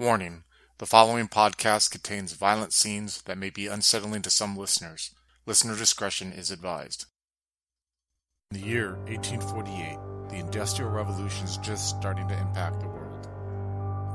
[0.00, 0.44] Warning
[0.78, 5.14] the following podcast contains violent scenes that may be unsettling to some listeners.
[5.44, 7.04] Listener discretion is advised.
[8.50, 9.98] In the year 1848,
[10.30, 13.28] the Industrial Revolution is just starting to impact the world.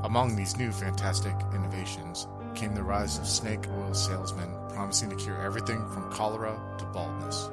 [0.02, 2.26] Among these new fantastic innovations
[2.56, 7.48] came the rise of snake oil salesmen promising to cure everything from cholera to baldness.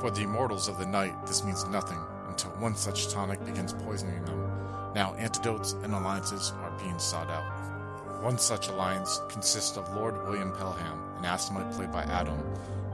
[0.00, 1.98] For the immortals of the night, this means nothing
[2.28, 4.55] until one such tonic begins poisoning them.
[4.96, 8.22] Now, antidotes and alliances are being sought out.
[8.22, 12.38] One such alliance consists of Lord William Pelham, an Assamite played by Adam,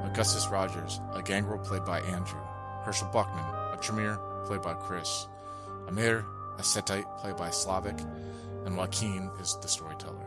[0.03, 2.41] Augustus Rogers, a gangrel played by Andrew,
[2.83, 5.29] Herschel Buckman, a Tremere played by Chris,
[5.87, 6.27] Amir,
[6.59, 8.01] a Setite played by Slavic,
[8.67, 10.27] and Joaquin is the storyteller.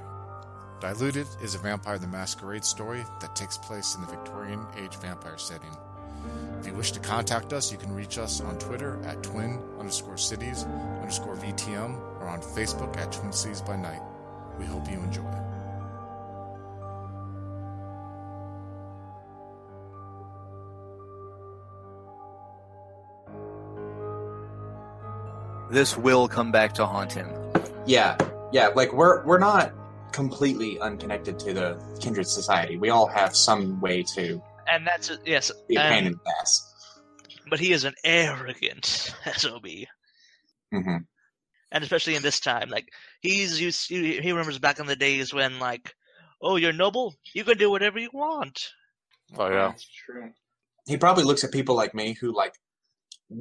[0.79, 5.37] Diluted is a Vampire the Masquerade story that takes place in the Victorian age vampire
[5.37, 5.75] setting.
[6.59, 10.17] If you wish to contact us, you can reach us on Twitter at twin underscore
[10.17, 10.65] cities
[10.99, 14.01] underscore VTM or on Facebook at Twin Cities by Night.
[14.57, 15.21] We hope you enjoy.
[25.69, 27.29] This will come back to haunt him.
[27.85, 28.17] Yeah,
[28.51, 28.67] yeah.
[28.67, 29.73] Like we're we're not
[30.11, 32.77] completely unconnected to the kindred society.
[32.77, 35.51] We all have some way to and that's yes.
[35.67, 36.71] be a and- pain in the ass.
[37.49, 38.85] but he is an arrogant
[39.37, 39.65] sob,
[40.71, 40.97] hmm
[41.71, 42.87] and especially in this time, like
[43.21, 43.89] he's used.
[43.89, 45.93] He he remembers back in the days when like,
[46.41, 48.69] oh, you're noble, you can do whatever you want.
[49.37, 49.73] Oh, yeah.
[50.05, 50.31] true.
[50.87, 52.53] He probably looks at people like me who like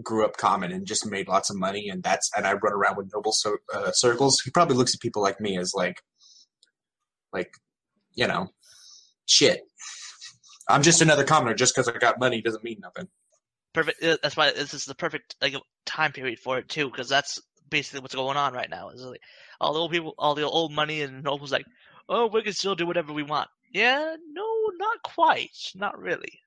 [0.02, 2.96] grew up common and just made lots of money, and that's and I run around
[2.96, 4.40] with noble so, uh, circles.
[4.40, 6.02] He probably looks at people like me as like,
[7.32, 7.52] like,
[8.14, 8.48] you know,
[9.26, 9.60] shit.
[10.68, 11.54] I'm just another commoner.
[11.54, 13.08] Just because I got money doesn't mean nothing.
[13.72, 14.02] Perfect.
[14.02, 17.40] uh, That's why this is the perfect like time period for it too, because that's
[17.70, 18.90] basically what's going on right now.
[18.90, 19.20] Is like
[19.60, 21.66] all the old people, all the old money and nobles, like,
[22.08, 23.48] oh, we can still do whatever we want.
[23.72, 24.46] Yeah, no,
[24.78, 26.38] not quite, not really.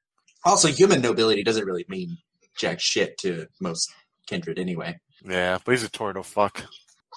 [0.46, 2.18] Also, human nobility doesn't really mean
[2.58, 3.92] jack shit to most
[4.28, 4.98] kindred anyway.
[5.26, 6.64] Yeah, but he's a Toreador fuck.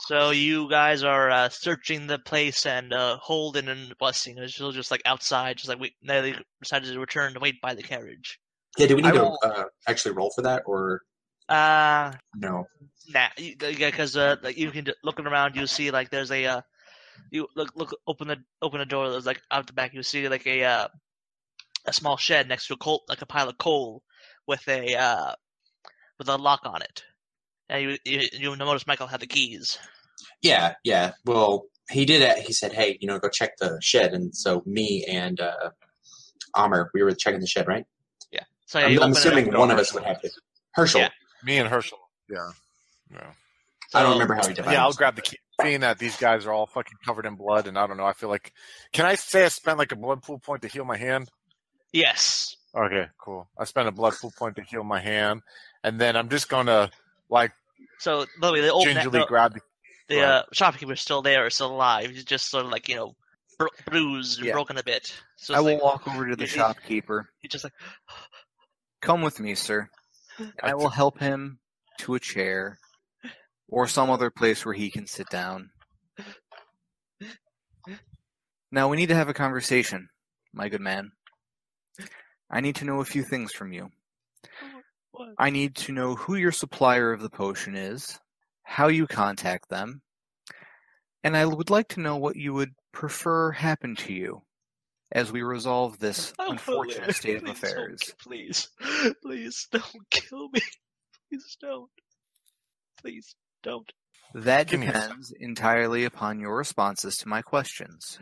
[0.06, 4.72] So you guys are uh, searching the place, and uh, Holden and Blessing are still
[4.72, 5.94] just like outside, just like we.
[6.02, 8.40] They decided to return to wait by the carriage.
[8.78, 11.02] Yeah, do we I need to will- uh, actually roll for that or
[11.48, 12.66] Uh no?
[13.08, 16.60] nah, yeah, because uh, like you can looking around, you see like there's a uh,
[17.30, 19.10] you look look open the open the door.
[19.10, 20.88] There's like out the back, you see like a uh,
[21.86, 24.02] a small shed next to a coal, like a pile of coal
[24.46, 25.34] with a uh,
[26.18, 27.04] with a lock on it.
[27.70, 29.78] And you you, you notice Michael had the keys.
[30.42, 31.12] Yeah, yeah.
[31.24, 32.38] Well, he did it.
[32.38, 35.70] He said, "Hey, you know, go check the shed." And so me and uh,
[36.54, 37.84] Amir, we were checking the shed, right?
[38.66, 39.58] So yeah, I'm, I'm assuming up.
[39.58, 40.30] one of us would have to.
[40.74, 41.00] Herschel.
[41.00, 41.08] Yeah.
[41.42, 41.98] Me and Herschel.
[42.30, 42.50] Yeah.
[43.12, 43.18] Yeah.
[43.92, 44.70] I don't So- remember how he divided.
[44.70, 44.74] It.
[44.74, 45.38] Yeah, I'll grab the key.
[45.60, 48.12] Seeing that these guys are all fucking covered in blood, and I don't know, I
[48.12, 48.52] feel like.
[48.92, 51.28] Can I say I spent like a blood pool point to heal my hand?
[51.92, 52.54] Yes.
[52.72, 53.48] Okay, cool.
[53.58, 55.42] I spent a blood pool point to heal my hand,
[55.82, 56.92] and then I'm just gonna
[57.28, 57.50] like
[57.98, 59.60] So by the way, the old gingerly the, grab the.
[60.08, 60.24] the Right.
[60.24, 62.10] uh, shopkeeper's still there, or still alive.
[62.10, 63.14] He's just sort of like you know
[63.58, 64.52] bru- bruised and Yeah.
[64.54, 65.12] broken a bit.
[65.36, 67.28] So I will like, walk over to the he- he- shopkeeper.
[67.40, 67.74] He's just like,
[69.02, 69.88] Come with me, sir.
[70.62, 71.58] I will help him
[72.00, 72.78] to a chair
[73.68, 75.70] or some other place where he can sit down.
[78.72, 80.08] Now we need to have a conversation,
[80.52, 81.10] my good man.
[82.50, 83.90] I need to know a few things from you.
[85.20, 85.34] What?
[85.38, 88.18] I need to know who your supplier of the potion is,
[88.62, 90.00] how you contact them,
[91.22, 94.42] and I would like to know what you would prefer happen to you
[95.12, 98.14] as we resolve this Oh, unfortunate state of affairs.
[98.22, 98.68] Please,
[99.22, 100.60] please don't kill me.
[101.30, 101.90] Please don't.
[103.00, 103.92] Please don't.
[104.34, 108.18] That Give depends entirely upon your responses to my questions.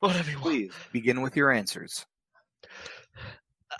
[0.00, 0.44] Whatever you want.
[0.44, 2.06] Please begin with your answers.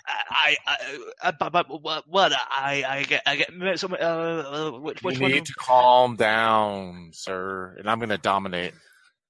[0.07, 2.31] I, I, I, but, but what, what?
[2.33, 3.79] I, I get, I get.
[3.79, 5.31] Some, uh, uh, which, which you one?
[5.31, 8.73] need to calm down, sir, and I'm gonna dominate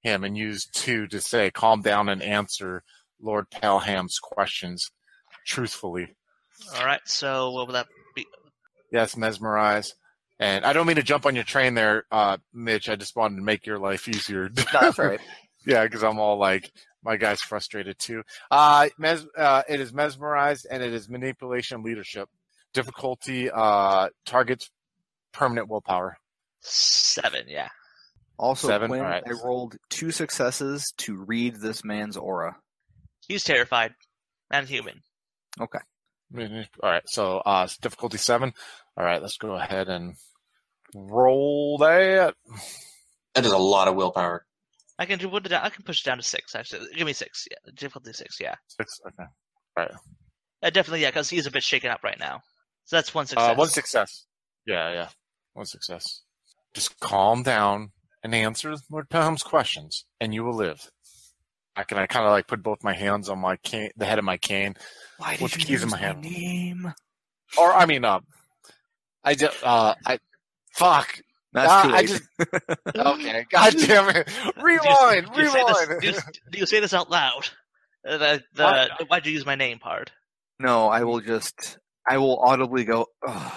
[0.02, 2.82] him and use two to say, "Calm down and answer
[3.20, 4.90] Lord Pelham's questions
[5.46, 6.14] truthfully."
[6.76, 7.00] All right.
[7.04, 8.26] So what will that be?
[8.92, 9.94] Yes, mesmerize.
[10.38, 12.88] And I don't mean to jump on your train there, uh, Mitch.
[12.88, 14.50] I just wanted to make your life easier.
[14.72, 15.20] That's right.
[15.68, 16.70] Yeah, because I'm all like,
[17.06, 18.24] my guy's frustrated too.
[18.50, 22.28] Uh, mes- uh, it is mesmerized and it is manipulation leadership.
[22.74, 24.70] Difficulty uh, targets
[25.32, 26.18] permanent willpower.
[26.60, 27.44] Seven.
[27.46, 27.68] Yeah.
[28.38, 28.88] Also, Seven?
[28.88, 29.22] Quinn, Alright.
[29.26, 32.56] I rolled two successes to read this man's aura.
[33.28, 33.94] He's terrified
[34.50, 35.00] and human.
[35.60, 35.78] Okay.
[36.36, 38.52] All right, so uh, it's difficulty seven.
[38.96, 40.16] All right, let's go ahead and
[40.92, 42.34] roll that.
[43.34, 44.44] That is a lot of willpower.
[44.98, 45.62] I can do put it down.
[45.64, 46.54] I can push it down to six.
[46.54, 47.46] Actually, give me six.
[47.50, 48.40] Yeah, difficulty six.
[48.40, 48.98] Yeah, Six.
[49.06, 49.88] Okay.
[50.62, 51.02] uh, definitely.
[51.02, 52.40] Yeah, because he's a bit shaken up right now.
[52.84, 53.50] So that's one success.
[53.50, 54.24] Uh, one success.
[54.66, 55.08] Yeah, yeah.
[55.52, 56.22] One success.
[56.74, 57.90] Just calm down
[58.22, 60.90] and answer Lord Pelham's questions, and you will live.
[61.76, 64.18] I can I kind of like put both my hands on my cane, the head
[64.18, 64.74] of my cane,
[65.18, 66.22] Why With did the you keys in use my hand.
[66.22, 66.92] name?
[67.58, 68.20] or I mean, uh,
[69.22, 70.18] I just, uh, I,
[70.72, 71.20] fuck.
[71.56, 72.08] That's too I late.
[72.08, 72.22] just-
[72.96, 74.28] Okay, god damn it.
[74.62, 76.00] Rewind, do you, say this, rewind.
[76.02, 76.14] do, you,
[76.52, 77.48] do you say this out loud?
[78.08, 80.12] Uh, the the why'd you use my name part?
[80.60, 81.78] no, I will just.
[82.08, 83.06] I will audibly go.
[83.26, 83.52] "Ugh."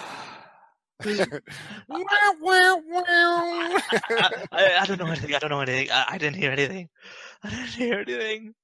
[1.88, 2.04] Wow,
[2.42, 3.00] wow, wow.
[3.00, 5.34] I, I, I don't know anything.
[5.34, 5.90] I don't know anything.
[5.90, 6.88] I, I didn't hear anything.
[7.42, 8.54] I didn't hear anything.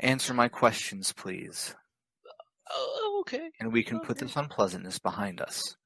[0.00, 1.74] Answer my questions, please,
[2.70, 5.76] Oh, okay, and we can put this unpleasantness behind us.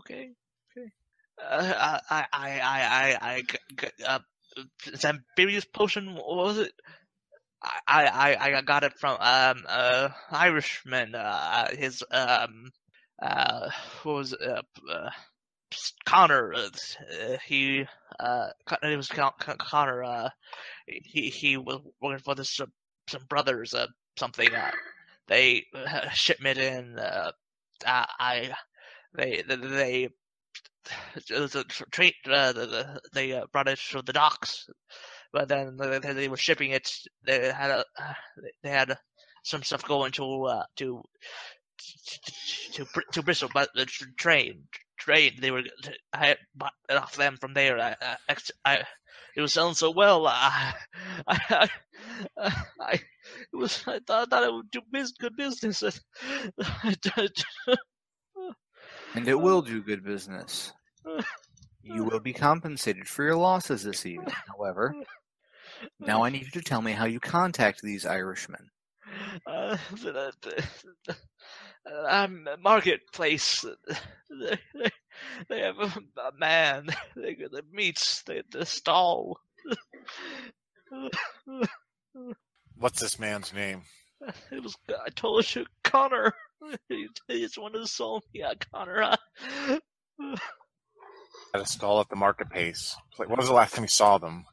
[0.00, 0.30] okay, okay.
[1.42, 3.42] Uh, I, I, I, I, I,
[4.06, 4.18] uh,
[4.86, 5.04] it's
[5.72, 6.14] potion.
[6.14, 6.72] What was it?
[7.86, 11.14] I, I, I got it from um uh Irishman.
[11.14, 12.70] Uh, his um
[13.20, 13.70] uh
[14.02, 14.40] what was it?
[14.40, 15.10] Uh, uh,
[16.04, 16.54] Connor.
[16.54, 17.86] Uh, uh, he
[18.20, 18.48] uh
[18.82, 20.04] it was Con- Con- Connor.
[20.04, 20.28] Uh,
[20.86, 22.66] he he was working for this uh,
[23.08, 23.74] some brothers.
[23.74, 23.86] Uh,
[24.18, 24.54] something.
[24.54, 24.70] Uh,
[25.28, 26.98] they uh, shipment in.
[26.98, 27.32] Uh,
[27.86, 28.54] I, I
[29.14, 30.08] they they.
[32.30, 34.68] Uh, the, the, they uh, brought it from the docks,
[35.32, 36.90] but then they, were shipping it.
[37.24, 37.84] They had a,
[38.62, 38.96] they had
[39.42, 41.02] some stuff going to uh, to
[42.72, 44.64] to Br- to Bristol, but the tr- train
[44.98, 45.62] train they were
[46.12, 47.78] I bought it off them from there.
[47.78, 47.96] I,
[48.28, 48.84] I, I
[49.36, 50.26] it was selling so well.
[50.26, 50.74] I
[51.26, 51.68] I,
[52.38, 55.82] I, I it was I thought, I thought it would do biz, good business.
[59.16, 60.72] And it will do good business.
[61.82, 64.34] You will be compensated for your losses this evening.
[64.48, 64.94] However,
[65.98, 68.70] now I need you to tell me how you contact these Irishmen.
[69.46, 70.64] Uh, the, the,
[71.06, 71.16] the,
[72.08, 73.64] um, marketplace.
[74.30, 74.90] They, they,
[75.48, 76.88] they have a, a man.
[77.14, 78.22] They the meats.
[78.22, 79.40] They, the stall.
[82.76, 83.82] What's this man's name?
[84.50, 84.74] It was.
[84.88, 86.34] I told you, Connor.
[86.88, 87.08] He,
[87.40, 88.40] just the to sold me.
[88.40, 89.02] Yeah, Connor.
[89.02, 89.16] Uh,
[91.54, 92.96] At a stall at the market pace.
[93.16, 94.44] When was the last time you saw them?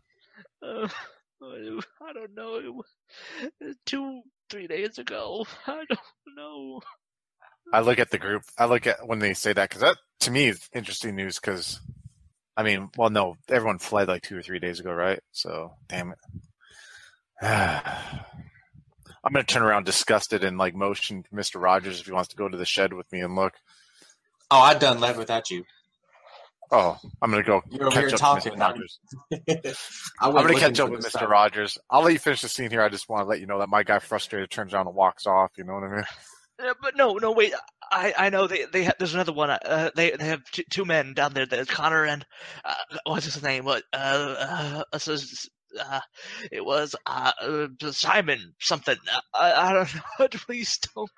[0.62, 0.88] uh,
[1.42, 2.56] I don't know.
[2.56, 5.46] It was two, three days ago.
[5.68, 6.00] I don't
[6.36, 6.82] know.
[7.74, 8.44] I look at the group.
[8.58, 11.40] I look at when they say that because that to me is interesting news.
[11.40, 11.80] Because
[12.56, 15.20] I mean, well, no, everyone fled like two or three days ago, right?
[15.32, 16.20] So, damn it.
[19.24, 21.62] I'm gonna turn around disgusted and like motion Mr.
[21.62, 23.54] Rogers if he wants to go to the shed with me and look.
[24.52, 25.64] Oh, I done left without you.
[26.72, 28.52] Oh, I'm gonna go You're over here catch up talking.
[28.52, 28.68] with Mr.
[28.68, 29.00] Rogers.
[30.20, 31.28] I I'm gonna catch up with Mr.
[31.30, 31.78] Rogers.
[31.90, 32.82] I'll let you finish the scene here.
[32.82, 35.28] I just want to let you know that my guy frustrated turns around and walks
[35.28, 35.52] off.
[35.58, 36.06] You know what I mean?
[36.64, 37.54] Uh, but no, no, wait.
[37.92, 39.50] I, I know they they ha- there's another one.
[39.50, 41.46] Uh, they they have two, two men down there.
[41.46, 42.26] There's Connor and
[42.64, 42.74] uh,
[43.06, 43.66] what's his name?
[43.66, 43.84] What?
[43.92, 45.16] Uh, uh, uh, so-
[45.80, 46.00] uh
[46.52, 48.98] it was uh, uh Simon something.
[49.12, 50.28] Uh, I I don't know.
[50.46, 51.10] Please don't.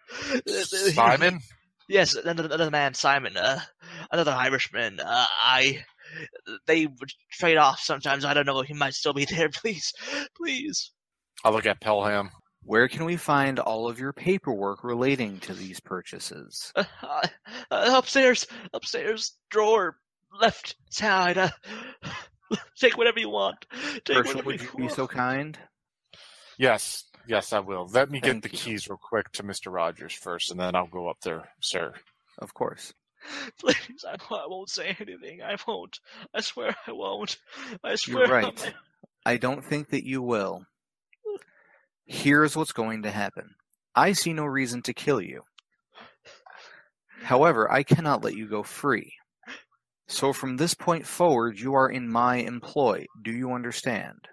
[0.58, 1.40] Simon.
[1.88, 3.38] Yes, another, another man, Simon.
[3.38, 3.60] Uh,
[4.12, 5.00] another Irishman.
[5.00, 5.86] Uh, I.
[6.66, 8.26] They would trade off sometimes.
[8.26, 8.62] I don't know.
[8.64, 9.50] He might still be there.
[9.50, 9.94] Please,
[10.36, 10.92] please.
[11.44, 12.32] I'll look at Pelham.
[12.64, 16.74] Where can we find all of your paperwork relating to these purchases?
[16.76, 17.22] Uh, uh,
[17.70, 19.98] upstairs, upstairs drawer,
[20.42, 21.52] left side.
[22.80, 23.66] Take whatever you want.
[24.06, 25.58] Take Herschel, whatever would you you be so kind?
[26.58, 27.88] Yes, yes, I will.
[27.92, 28.58] Let me get the you.
[28.58, 29.74] keys real quick to Mr.
[29.74, 31.94] Rogers first, and then I'll go up there, sir.
[32.40, 32.94] Of course.
[33.60, 35.42] Please, I, I won't say anything.
[35.42, 36.00] I won't.
[36.34, 37.38] I swear I won't.
[37.84, 38.18] I swear.
[38.20, 38.42] You're swear.
[38.44, 38.66] right.
[38.66, 38.74] my-
[39.26, 40.66] I don't think that you will.
[42.06, 43.56] Here's what's going to happen.
[43.96, 45.42] I see no reason to kill you.
[47.24, 49.14] However, I cannot let you go free.
[50.08, 53.06] So from this point forward, you are in my employ.
[53.24, 54.28] Do you understand?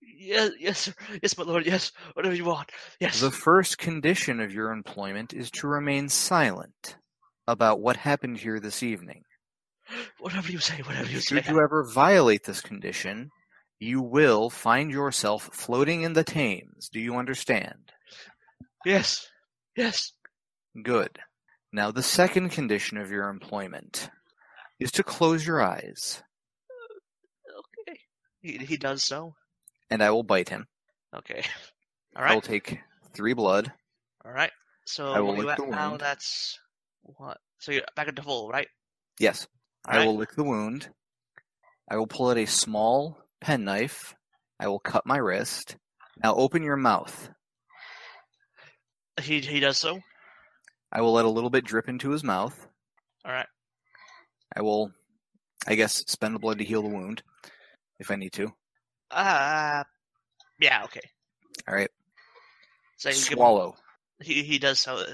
[0.00, 0.94] Yes, yes, sir.
[1.20, 1.66] yes, my lord.
[1.66, 2.70] Yes, whatever you want.
[3.00, 3.20] Yes.
[3.20, 6.96] The first condition of your employment is to remain silent
[7.48, 9.22] about what happened here this evening.
[10.20, 10.80] Whatever you say.
[10.82, 11.36] Whatever you say.
[11.36, 13.30] Should you ever violate this condition,
[13.80, 16.88] you will find yourself floating in the Thames.
[16.92, 17.90] Do you understand?
[18.84, 19.26] Yes.
[19.76, 20.12] Yes.
[20.80, 21.18] Good.
[21.72, 24.10] Now, the second condition of your employment
[24.78, 26.22] is to close your eyes,
[27.88, 27.98] Okay.
[28.40, 29.34] He he does so.
[29.90, 30.66] and I will bite him.
[31.14, 31.42] Okay.
[32.16, 32.78] All I will take
[33.14, 33.72] three blood.
[34.24, 34.50] All right.
[34.86, 35.96] So I will lick at the now?
[35.96, 36.58] That's
[37.02, 37.38] what.
[37.58, 38.68] So you're back into full, right?
[39.18, 39.46] Yes,
[39.86, 40.06] I Alright.
[40.06, 40.88] will lick the wound.
[41.90, 44.14] I will pull out a small penknife.
[44.60, 45.76] I will cut my wrist.
[46.22, 47.30] Now open your mouth.
[49.20, 50.00] He he does so.
[50.92, 52.68] I will let a little bit drip into his mouth.
[53.24, 53.46] All right.
[54.54, 54.92] I will,
[55.66, 57.22] I guess, spend the blood to heal the wound
[57.98, 58.52] if I need to.
[59.10, 59.84] Uh,
[60.60, 60.84] yeah.
[60.84, 61.00] Okay.
[61.66, 61.90] All right.
[62.98, 63.76] So you give him- Swallow.
[64.20, 65.04] he he does so.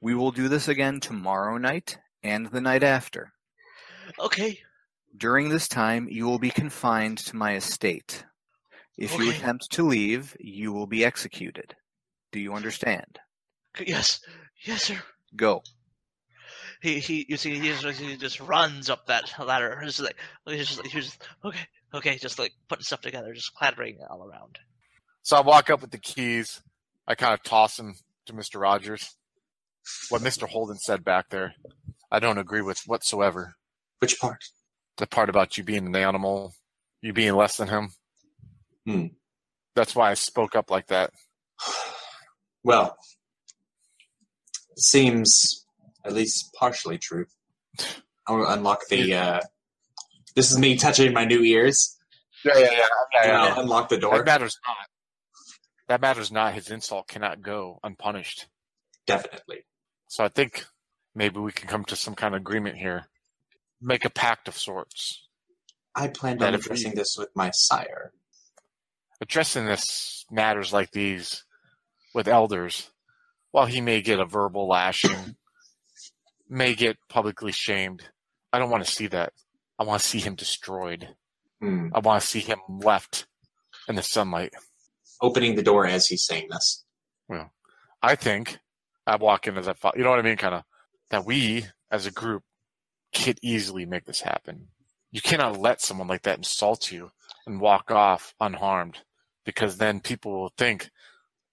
[0.00, 3.32] We will do this again tomorrow night and the night after.
[4.18, 4.60] Okay.
[5.16, 8.24] During this time, you will be confined to my estate.
[8.96, 11.74] If you attempt to leave, you will be executed.
[12.32, 13.18] Do you understand?
[13.86, 14.20] Yes.
[14.64, 14.98] Yes, sir.
[15.36, 15.62] Go.
[16.80, 17.26] He he.
[17.28, 19.80] You see, he just he just runs up that ladder.
[19.84, 20.16] Just like
[20.46, 24.58] he's just he's just okay okay, just like putting stuff together, just clattering all around.
[25.22, 26.60] So I walk up with the keys.
[27.06, 27.94] I kind of toss them
[28.26, 28.60] to Mr.
[28.60, 29.16] Rogers.
[30.10, 30.46] What Mr.
[30.46, 31.54] Holden said back there,
[32.10, 33.54] I don't agree with whatsoever.
[34.00, 34.44] Which part?
[34.98, 36.54] The part about you being an animal,
[37.00, 37.90] you being less than him.
[38.86, 39.06] Hmm.
[39.74, 41.12] That's why I spoke up like that.
[42.64, 42.98] Well,
[44.80, 45.64] seems
[46.04, 47.26] at least partially true.
[48.26, 49.14] I'll unlock the.
[49.14, 49.40] Uh,
[50.34, 51.96] this is me touching my new ears.
[52.44, 53.22] Yeah, yeah, yeah.
[53.22, 54.16] and I'll unlock the door.
[54.18, 54.88] That matters not.
[55.88, 56.54] That matters not.
[56.54, 58.46] His insult cannot go unpunished.
[59.06, 59.64] Definitely.
[60.08, 60.66] So I think
[61.14, 63.06] maybe we can come to some kind of agreement here.
[63.80, 65.26] Make a pact of sorts.
[65.94, 68.12] I planned on addressing this with my sire.
[69.20, 71.44] Addressing this matters like these
[72.14, 72.90] with elders,
[73.50, 75.36] while he may get a verbal lashing,
[76.48, 78.02] may get publicly shamed,
[78.52, 79.32] I don't want to see that.
[79.78, 81.08] I want to see him destroyed.
[81.60, 81.88] Hmm.
[81.94, 83.26] I want to see him left
[83.88, 84.52] in the sunlight.
[85.20, 86.84] Opening the door as he's saying this.
[87.28, 87.52] Well,
[88.02, 88.58] I think
[89.06, 89.94] I walk in as I follow.
[89.96, 90.36] You know what I mean?
[90.36, 90.62] Kind of
[91.10, 92.42] that we as a group
[93.14, 94.68] could easily make this happen.
[95.10, 97.10] You cannot let someone like that insult you
[97.46, 98.98] and walk off unharmed
[99.44, 100.90] because then people will think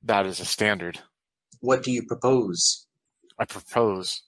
[0.04, 1.00] that is a standard.
[1.66, 2.86] What do you propose?
[3.40, 4.22] I propose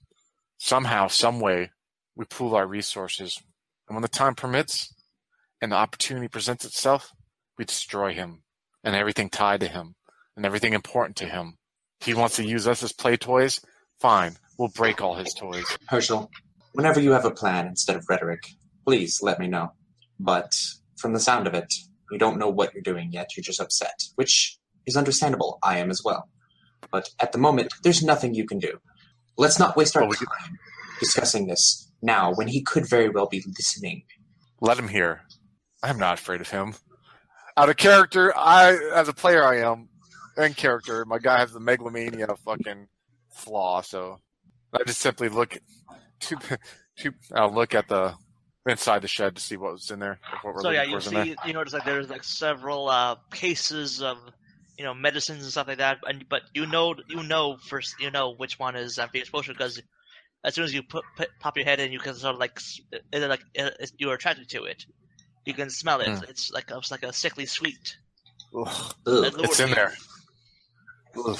[0.58, 1.70] somehow, some way,
[2.16, 3.40] we pool our resources,
[3.86, 4.92] and when the time permits
[5.62, 7.12] and the opportunity presents itself,
[7.56, 8.42] we destroy him
[8.82, 9.94] and everything tied to him
[10.36, 11.58] and everything important to him.
[12.00, 13.60] He wants to use us as play toys.
[14.00, 15.64] Fine, we'll break all his toys.
[15.88, 16.28] Herschel,
[16.72, 18.42] whenever you have a plan instead of rhetoric,
[18.84, 19.74] please let me know.
[20.18, 20.56] But
[20.96, 21.72] from the sound of it,
[22.10, 23.36] you don't know what you're doing yet.
[23.36, 25.60] You're just upset, which is understandable.
[25.62, 26.28] I am as well.
[26.90, 28.78] But at the moment, there's nothing you can do.
[29.36, 30.58] Let's not waste our Well, we could- time
[31.00, 34.02] discussing this now when he could very well be listening.
[34.60, 35.22] Let him hear.
[35.82, 36.74] I'm not afraid of him.
[37.56, 39.88] Out of character, I as a player I am.
[40.36, 42.86] In character, my guy has the megalomania fucking
[43.32, 44.18] flaw, so
[44.72, 45.58] I just simply look
[46.20, 46.36] to
[46.98, 48.14] to I'll look at the
[48.66, 50.18] inside the shed to see what was in there.
[50.42, 51.24] What we're So yeah, you is in there.
[51.24, 54.18] see, you notice like there's like several uh, cases of
[54.78, 58.10] you know medicines and stuff like that, and but you know you know first you
[58.10, 59.80] know which one is amphibious potion because
[60.44, 62.52] as soon as you put, put pop your head in, you can sort of like
[62.56, 62.80] s-
[63.12, 64.84] it's like uh, it's- you're attracted to it.
[65.44, 66.08] You can smell it.
[66.08, 66.24] Hmm.
[66.28, 67.96] It's like it's like a sickly sweet.
[68.56, 69.24] Ugh, Ugh.
[69.24, 69.94] It it's in lures there.
[71.26, 71.38] Ugh.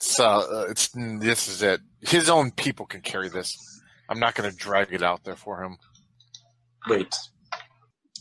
[0.00, 1.80] So uh, it's this is it.
[2.02, 3.56] His own people can carry this.
[4.08, 5.78] I'm not going to drag it out there for him.
[6.88, 7.14] Wait.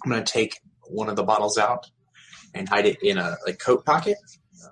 [0.04, 1.86] I'm gonna take one of the bottles out
[2.56, 4.18] and hide it in a like coat pocket.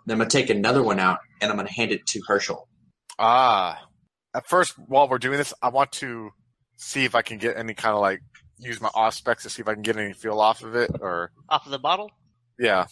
[0.06, 2.68] Then I'm gonna take another one out and I'm gonna hand it to Herschel.
[3.20, 3.80] Ah.
[4.36, 6.32] At first, while we're doing this, I want to
[6.78, 8.20] see if I can get any kind of like
[8.58, 11.32] use my Auspex to see if I can get any feel off of it, or
[11.50, 12.10] Off of the bottle?
[12.58, 12.86] yeah.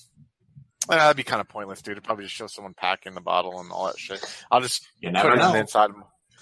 [0.89, 1.93] That'd be kind of pointless, dude.
[1.93, 4.19] It'd probably just show someone packing the bottle and all that shit.
[4.51, 5.59] I'll just You put never it on the know.
[5.59, 5.91] inside.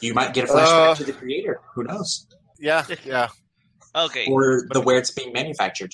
[0.01, 1.59] You might get a flashback Uh, to the creator.
[1.75, 2.25] Who knows?
[2.59, 3.27] Yeah, yeah.
[3.95, 4.27] Okay.
[4.29, 5.91] Or the where it's being manufactured.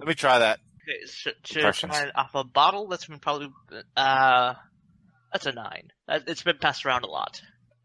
[0.00, 0.60] Let me try that.
[0.88, 1.06] Okay.
[1.06, 1.92] Should, should Impressions.
[1.92, 2.88] try off a bottle?
[2.88, 3.48] That's been probably
[3.96, 4.54] uh,
[5.32, 5.88] that's a nine.
[6.08, 7.40] It's been passed around a lot.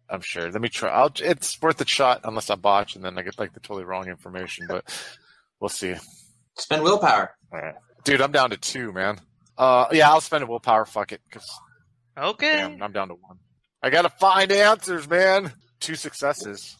[0.09, 0.49] I'm sure.
[0.51, 0.89] Let me try.
[0.89, 3.85] I'll, it's worth a shot unless I botch and then I get like the totally
[3.85, 4.83] wrong information, but
[5.59, 5.95] we'll see.
[6.57, 7.35] Spend willpower.
[7.53, 7.75] All right.
[8.03, 9.19] Dude, I'm down to two, man.
[9.57, 10.85] Uh, yeah, I'll spend a willpower.
[10.85, 11.47] Fuck it, because
[12.17, 12.53] Okay.
[12.53, 13.37] damn, I'm down to one.
[13.83, 15.53] I gotta find answers, man.
[15.79, 16.75] Two successes.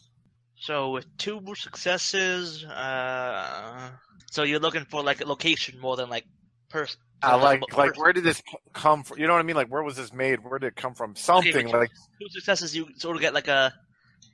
[0.56, 3.90] So with two successes, uh,
[4.30, 6.24] so you're looking for like a location more than like
[6.70, 6.98] person.
[7.22, 9.18] I uh, uh, like, like, where did this come from?
[9.18, 9.56] You know what I mean?
[9.56, 10.42] Like, where was this made?
[10.42, 11.14] Where did it come from?
[11.16, 13.74] Something but- like, two successes, you sort of get like a,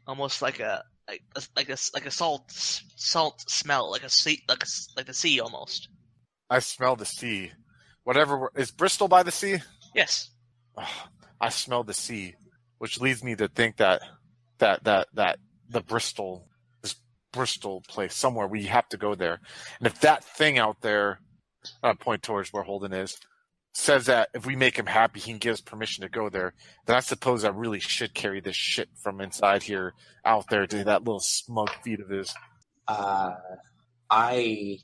[0.07, 4.43] almost like a like a, like a like a salt salt smell, like a sea,
[4.49, 5.89] like a, like the sea almost.
[6.49, 7.51] I smell the sea.
[8.05, 9.59] Whatever is Bristol by the sea?
[9.95, 10.31] Yes.
[10.77, 11.09] Ugh,
[11.41, 12.35] I smell the sea,
[12.79, 14.03] which leads me to think that
[14.59, 15.39] that that that
[15.69, 16.56] the Bristol is
[17.33, 18.47] Bristol place somewhere.
[18.47, 19.41] We have to go there.
[19.79, 21.21] And if that thing out there,
[21.83, 23.19] uh, point towards where Holden is,
[23.75, 26.55] says that if we make him happy, he can give us permission to go there,
[26.87, 29.93] then I suppose I really should carry this shit from inside here
[30.25, 32.35] out there to that little smug feet of his.
[32.89, 33.33] Uh,
[34.11, 34.79] I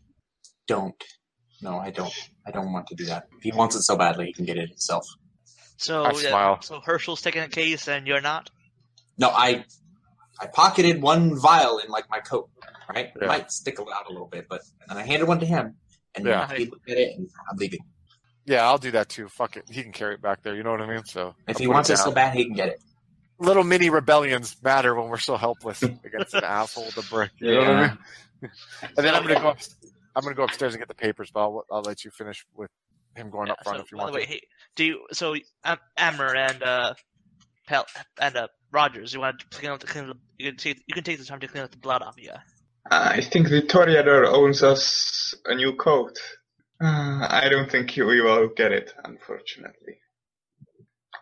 [0.66, 1.02] don't.
[1.62, 2.12] No, I don't.
[2.46, 3.28] I don't want to do that.
[3.38, 5.06] If he wants it so badly, he can get it himself.
[5.78, 6.62] So, I yeah, smile.
[6.62, 8.50] so Herschel's taking a case and you're not.
[9.18, 9.64] No, I
[10.42, 12.50] I pocketed one vial in like my coat.
[12.88, 13.24] Right, Yeah.
[13.24, 15.76] it might stick out a little bit, but and I handed one to him,
[16.14, 16.52] and Yeah.
[16.52, 17.80] he looked at it, and I'm leaving.
[18.44, 19.28] Yeah, I'll do that too.
[19.28, 19.64] Fuck it.
[19.70, 20.54] He can carry it back there.
[20.56, 21.04] You know what I mean?
[21.04, 22.04] So If I'll he wants it down.
[22.06, 22.82] so bad, he can get it.
[23.38, 27.30] little mini rebellions matter when we're so helpless against an asshole with a brick.
[27.38, 27.98] You know what I mean?
[28.96, 29.48] And then I'm gonna go.
[29.50, 29.58] Up,
[30.16, 32.70] I'm gonna go upstairs and get the papers, but I'll, I'll let you finish with
[33.16, 34.32] him going Yeah, up front so, if you by want the way, to.
[34.32, 34.40] hey,
[34.74, 35.06] do you?
[35.12, 36.94] So Am- Amber and uh,
[37.72, 37.86] Pel
[38.20, 40.94] and uh, Rogers, you want to clean up the clean up, you can take you
[40.94, 42.32] can take the time to clean up the blood off you.
[42.90, 46.18] I think the Toreador owns us a new coat.
[46.82, 49.96] Uh, I don't think we will get it, unfortunately.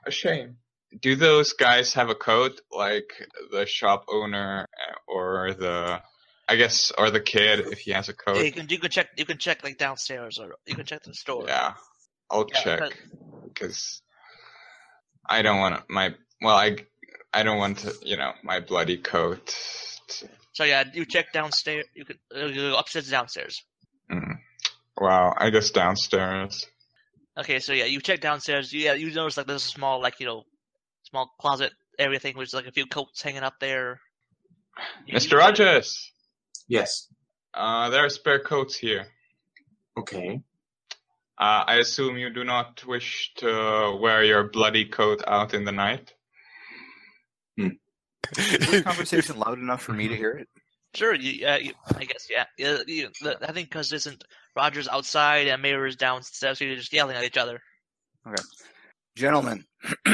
[0.07, 0.57] A shame.
[1.00, 3.11] Do those guys have a coat, like
[3.52, 4.66] the shop owner
[5.07, 6.02] or the,
[6.49, 8.54] I guess, or the kid if he has a Yeah, you coat?
[8.54, 11.45] can you can check you can check like downstairs or you can check the store.
[11.47, 11.75] Yeah,
[12.28, 12.97] I'll Yeah, check
[13.45, 14.02] because
[15.28, 16.76] I don't want my well, I
[17.32, 19.47] I don't want to, you know, my bloody coat.
[20.09, 21.87] To, So yeah, you check downstairs.
[21.94, 23.62] You can uh, you go upstairs downstairs.
[24.11, 24.38] mm.
[24.99, 26.66] Wow, I guess downstairs.
[27.38, 28.73] Okay, so yeah, you check downstairs.
[28.73, 30.44] You, yeah, you notice like there's a small like you know,
[31.04, 34.00] small closet area thing, which is like a few coats hanging up there.
[35.06, 35.32] You- Mr.
[35.32, 36.12] you- Rogers,
[36.68, 37.09] Yes.
[37.54, 39.06] uh, there are spare coats here.
[39.99, 40.40] Okay.
[41.38, 45.73] Uh, I assume you do not wish to wear your bloody coat out in the
[45.73, 46.12] night.
[48.37, 50.49] Is this conversation loud enough for me to hear it?
[50.95, 52.45] Sure, you, uh, you, I guess yeah.
[52.59, 54.25] yeah you, the, I think because isn't
[54.57, 57.61] Rogers outside and Mayor is downstairs, so you're just yelling at each other.
[58.27, 58.43] Okay,
[59.17, 59.64] gentlemen,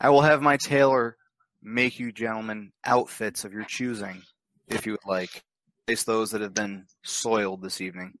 [0.00, 1.16] I will have my tailor
[1.62, 4.22] make you gentlemen outfits of your choosing,
[4.68, 5.42] if you would like.
[5.86, 8.12] Place those that have been soiled this evening.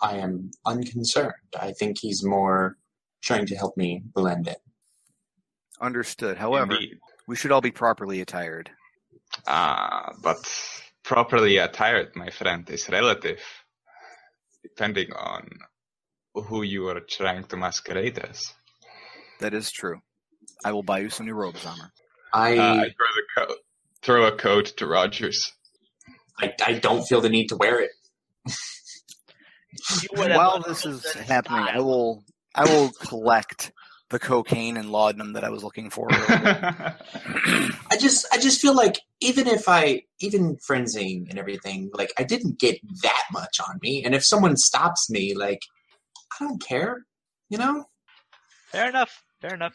[0.00, 1.32] I am unconcerned.
[1.58, 2.76] I think he's more
[3.22, 4.56] trying to help me blend in.
[5.80, 6.36] Understood.
[6.36, 6.98] However, Indeed.
[7.28, 8.70] we should all be properly attired.
[9.46, 10.38] Uh, but
[11.02, 13.40] properly attired, my friend, is relative,
[14.62, 15.48] depending on
[16.34, 18.54] who you are trying to masquerade as.
[19.40, 20.00] That is true.
[20.64, 21.92] I will buy you some new robes, Armor.
[22.32, 23.58] I, Uh, I throw the coat,
[24.02, 25.52] throw a coat to Rogers.
[26.40, 27.90] I I don't feel the need to wear it.
[30.02, 33.72] You would have While this is happening, I will I will collect
[34.12, 36.06] the cocaine and laudanum that I was looking for.
[36.12, 36.94] I
[37.98, 42.60] just I just feel like even if I even frenzing and everything, like I didn't
[42.60, 44.04] get that much on me.
[44.04, 45.62] And if someone stops me, like
[46.38, 47.04] I don't care.
[47.48, 47.84] You know?
[48.70, 49.22] Fair enough.
[49.40, 49.74] Fair enough.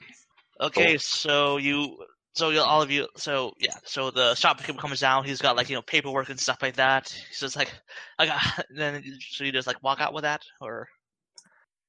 [0.60, 1.98] Okay, so you,
[2.34, 5.24] so you, all of you, so yeah, so the shopkeeper comes down.
[5.24, 7.10] He's got like you know paperwork and stuff like that.
[7.30, 7.72] He's just like,
[8.18, 8.42] I got.
[8.76, 10.88] Then so you just like walk out with that, or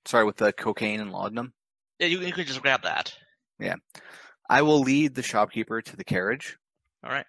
[0.04, 1.52] Sorry, with the cocaine and laudanum.
[1.98, 3.14] Yeah, you you can just grab that.
[3.58, 3.76] Yeah.
[4.48, 6.56] I will lead the shopkeeper to the carriage,
[7.04, 7.26] All right.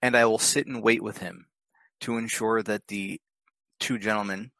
[0.00, 1.46] and I will sit and wait with him
[2.00, 3.20] to ensure that the
[3.78, 4.50] two gentlemen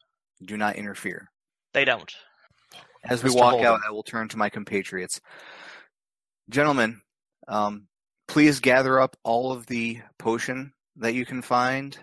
[0.44, 1.30] do not interfere.
[1.72, 2.12] They don't.
[3.02, 3.36] As we Mr.
[3.36, 3.66] walk Holden.
[3.66, 5.20] out, I will turn to my compatriots.
[6.50, 7.00] Gentlemen,
[7.48, 7.86] um,
[8.28, 11.98] please gather up all of the potion that you can find,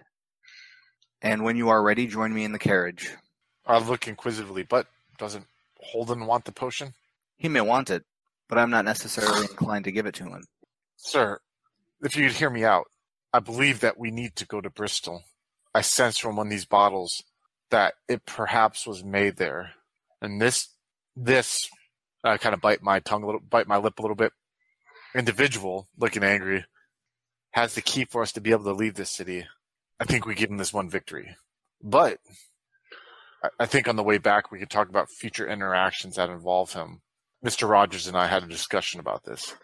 [1.22, 3.12] and when you are ready, join me in the carriage.
[3.66, 4.88] I look inquisitively, but
[5.20, 5.46] doesn't
[5.80, 6.94] Holden want the potion?
[7.42, 8.04] He may want it,
[8.48, 10.44] but I'm not necessarily inclined to give it to him.
[10.96, 11.40] Sir,
[12.04, 12.86] if you'd hear me out,
[13.34, 15.24] I believe that we need to go to Bristol.
[15.74, 17.24] I sense from one of these bottles
[17.72, 19.72] that it perhaps was made there.
[20.22, 20.68] And this,
[21.16, 21.68] this,
[22.24, 24.34] uh, I kind of bite my tongue a little, bite my lip a little bit.
[25.16, 26.66] Individual, looking angry,
[27.54, 29.48] has the key for us to be able to leave this city.
[30.00, 31.36] I think we give him this one victory.
[31.82, 32.20] But
[33.60, 37.02] I think on the way back we could talk about future interactions that involve him.
[37.46, 37.68] Mr.
[37.70, 39.56] Rogers and I had a discussion about this.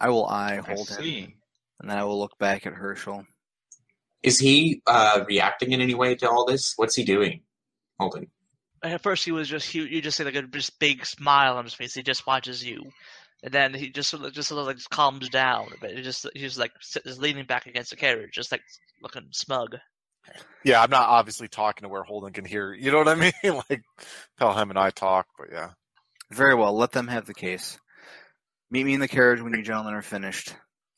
[0.00, 1.34] I will eye I hold him, see.
[1.80, 3.24] and then I will look back at Herschel.
[4.22, 6.74] Is he uh, reacting in any way to all this?
[6.76, 7.42] What's he doing?
[7.98, 8.28] Holden.
[8.82, 11.64] At first, he was just he, you just see like a just big smile on
[11.64, 11.94] his face.
[11.94, 12.82] He just watches you,
[13.42, 15.68] and then he just sort just sort of like calms down.
[15.80, 18.62] But he just he's like sit- just leaning back against the carriage, just like
[19.02, 19.76] looking smug.
[20.64, 22.72] Yeah, I'm not obviously talking to where Holden can hear.
[22.72, 23.32] You know what I mean?
[23.70, 23.82] like
[24.38, 25.70] Pelham and I talk, but yeah.
[26.30, 27.78] Very well, let them have the case.
[28.70, 30.54] Meet me in the carriage when you gentlemen are finished.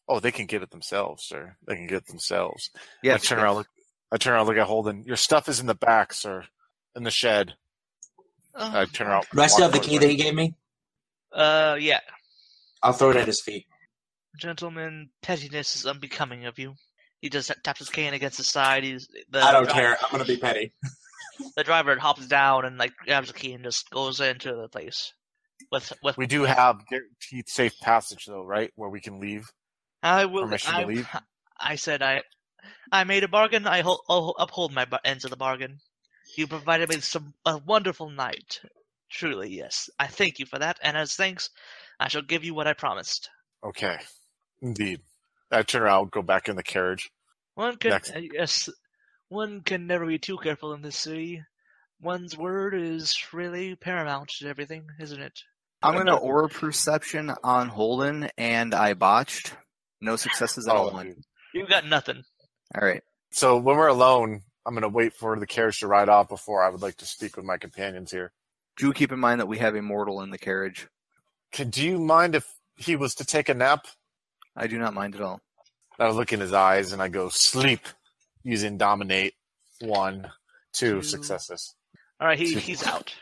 [0.09, 1.57] Oh, they can get it themselves, sir.
[1.66, 2.71] They can get it themselves.
[3.03, 3.45] Yes, I turn yes.
[3.45, 3.66] around, look,
[4.11, 5.05] I turn around, look at Holden.
[5.07, 6.45] Your stuff is in the back, sir,
[6.97, 7.55] in the shed.
[8.57, 9.27] Oh, I turn around.
[9.33, 10.55] Do I still have the key towards that he gave me?
[11.33, 12.01] Uh, yeah.
[12.83, 13.66] I'll throw it at his feet.
[14.37, 16.75] Gentlemen, pettiness is unbecoming of you.
[17.21, 18.83] He just taps his cane against the side.
[18.83, 19.97] He's the I don't dri- care.
[20.03, 20.73] I'm gonna be petty.
[21.57, 25.14] The driver hops down and like grabs the key and just goes into the place.
[25.70, 28.72] With with We do have guaranteed safe passage, though, right?
[28.74, 29.50] Where we can leave.
[30.02, 30.44] I will.
[30.44, 31.09] permission I, to leave?
[31.59, 32.22] I said I,
[32.90, 33.66] I made a bargain.
[33.66, 35.78] I hol- I'll uphold my bar- ends of the bargain.
[36.37, 38.61] You provided me some a wonderful night.
[39.11, 39.90] Truly, yes.
[39.98, 41.50] I thank you for that, and as thanks,
[41.98, 43.28] I shall give you what I promised.
[43.64, 43.98] Okay,
[44.62, 45.00] indeed.
[45.50, 47.11] I turn around, go back in the carriage.
[47.54, 48.12] One can Next.
[48.33, 48.68] yes,
[49.28, 51.42] one can never be too careful in this city.
[52.00, 55.40] One's word is really paramount to everything, isn't it?
[55.83, 59.55] I'm gonna aura perception on Holden, and I botched.
[60.01, 60.97] No successes at oh, all.
[60.97, 61.23] Oh, dude.
[61.55, 62.23] You got nothing.
[62.75, 63.03] All right.
[63.33, 66.62] So when we're alone, I'm going to wait for the carriage to ride off before
[66.62, 68.33] I would like to speak with my companions here.
[68.77, 70.88] Do keep in mind that we have a mortal in the carriage.
[71.53, 73.87] Can, do you mind if he was to take a nap?
[74.57, 75.40] I do not mind at all.
[75.99, 77.81] I look in his eyes and I go, sleep,
[78.43, 79.35] using dominate.
[79.81, 80.31] One,
[80.73, 81.03] two Two.
[81.03, 81.75] successes.
[82.21, 83.14] All right, he he's out.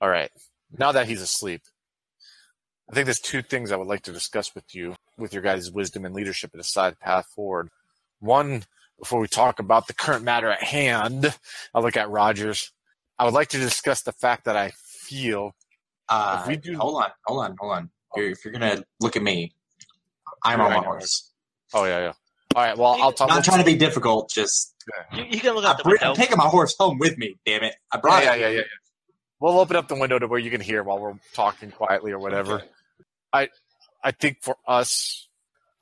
[0.00, 0.30] All right.
[0.76, 1.62] Now that he's asleep,
[2.90, 5.70] I think there's two things I would like to discuss with you, with your guys'
[5.70, 7.68] wisdom and leadership and a side path forward.
[8.18, 8.64] One,
[8.98, 11.34] before we talk about the current matter at hand,
[11.74, 12.72] I look at Rogers.
[13.18, 15.54] I would like to discuss the fact that I feel
[16.08, 17.90] Uh, If we do- hold on, hold on, hold on.
[18.16, 19.54] You're, if you're gonna look at me,
[20.44, 20.82] I'm Yeah, on my know.
[20.82, 21.30] horse.
[21.72, 22.12] Oh yeah, yeah.
[22.56, 22.76] All right.
[22.76, 23.28] Well, I'll talk.
[23.28, 24.28] Not trying to be difficult.
[24.28, 24.74] Just
[25.14, 26.08] You, you can look I'm, the window.
[26.10, 27.38] I'm taking my horse home with me.
[27.46, 27.76] Damn it!
[27.92, 28.40] I brought Yeah, it.
[28.40, 28.62] yeah, yeah, yeah.
[29.38, 32.18] We'll open up the window to where you can hear while we're talking quietly or
[32.18, 32.54] whatever.
[32.54, 32.66] Okay.
[33.32, 33.48] I,
[34.02, 35.28] I think for us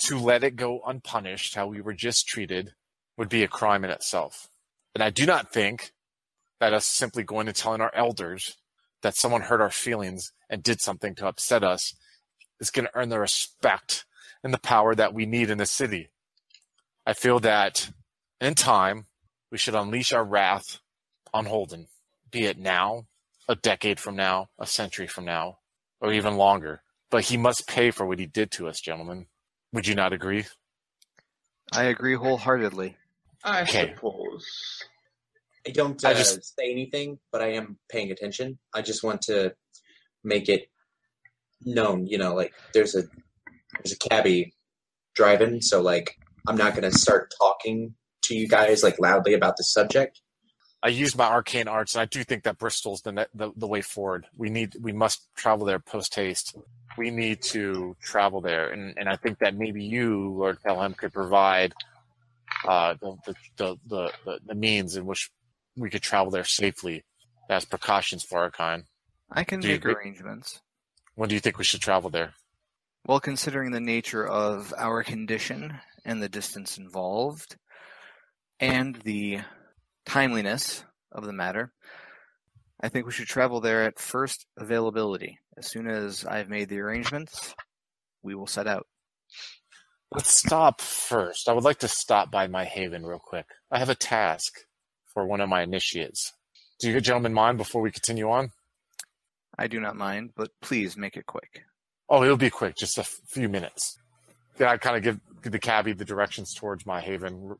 [0.00, 2.74] to let it go unpunished, how we were just treated,
[3.16, 4.48] would be a crime in itself.
[4.94, 5.92] And I do not think
[6.60, 8.56] that us simply going and telling our elders
[9.02, 11.94] that someone hurt our feelings and did something to upset us
[12.60, 14.04] is going to earn the respect
[14.42, 16.10] and the power that we need in the city.
[17.06, 17.90] I feel that
[18.40, 19.06] in time,
[19.50, 20.78] we should unleash our wrath
[21.32, 21.88] on Holden,
[22.30, 23.06] be it now,
[23.48, 25.58] a decade from now, a century from now,
[26.00, 26.82] or even longer.
[27.10, 29.26] But he must pay for what he did to us, gentlemen.
[29.72, 30.44] Would you not agree?
[31.72, 32.96] I agree wholeheartedly.
[33.44, 33.94] I Okay.
[33.94, 34.46] suppose.
[35.66, 38.58] I don't I uh, just- say anything, but I am paying attention.
[38.74, 39.54] I just want to
[40.24, 40.70] make it
[41.62, 42.06] known.
[42.06, 43.02] You know, like there's a
[43.82, 44.54] there's a cabbie
[45.14, 46.16] driving, so like
[46.46, 47.94] I'm not gonna start talking
[48.24, 50.20] to you guys like loudly about the subject.
[50.82, 53.82] I use my arcane arts, and I do think that Bristol's the, the the way
[53.82, 54.26] forward.
[54.36, 56.56] We need, we must travel there post haste.
[56.96, 61.12] We need to travel there, and, and I think that maybe you, Lord Pelham, could
[61.12, 61.72] provide
[62.66, 63.16] uh, the,
[63.56, 65.30] the, the, the, the means in which
[65.76, 67.04] we could travel there safely
[67.50, 68.84] as precautions for our kind.
[69.30, 70.60] I can Do make arrangements.
[71.14, 72.34] When do you think we should travel there?
[73.06, 77.56] Well, considering the nature of our condition and the distance involved,
[78.60, 79.40] and the
[80.08, 81.72] timeliness of the matter,
[82.80, 85.38] I think we should travel there at first availability.
[85.56, 87.54] As soon as I've made the arrangements,
[88.22, 88.86] we will set out.
[90.10, 91.48] Let's stop first.
[91.48, 93.46] I would like to stop by my haven real quick.
[93.70, 94.54] I have a task
[95.12, 96.32] for one of my initiates.
[96.80, 98.50] Do you gentlemen mind before we continue on?
[99.58, 101.64] I do not mind, but please make it quick.
[102.08, 103.98] Oh, it'll be quick, just a few minutes.
[104.56, 107.56] Then I kind of give, give the cabbie the directions towards my haven,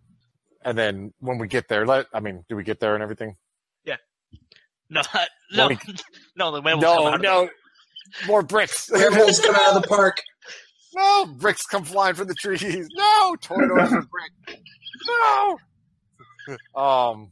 [0.65, 3.37] and then when we get there, let I mean, do we get there and everything?
[3.85, 3.97] Yeah.
[4.91, 5.03] No,
[5.53, 5.79] no, Well,
[6.37, 6.53] no.
[6.53, 7.49] The werewolves come No, out of no,
[8.27, 8.91] more bricks.
[8.91, 10.19] Werewolves come out of the park.
[10.95, 12.89] no, bricks come flying from the trees.
[12.97, 14.61] No, tornadoes with brick.
[15.07, 15.59] No.
[16.75, 17.31] Um,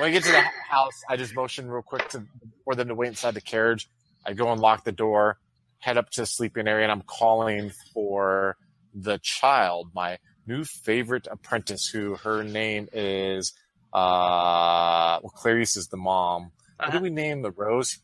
[0.00, 2.24] when I get to the house, I just motion real quick to
[2.64, 3.88] for them to wait inside the carriage.
[4.26, 5.38] I go and lock the door,
[5.78, 8.56] head up to the sleeping area, and I'm calling for
[8.94, 10.18] the child, my
[10.48, 13.52] new favorite apprentice, who her name is
[13.92, 16.50] uh well Clarice is the mom.
[16.78, 16.98] What Uh-huh.
[16.98, 17.98] do we name the Rose?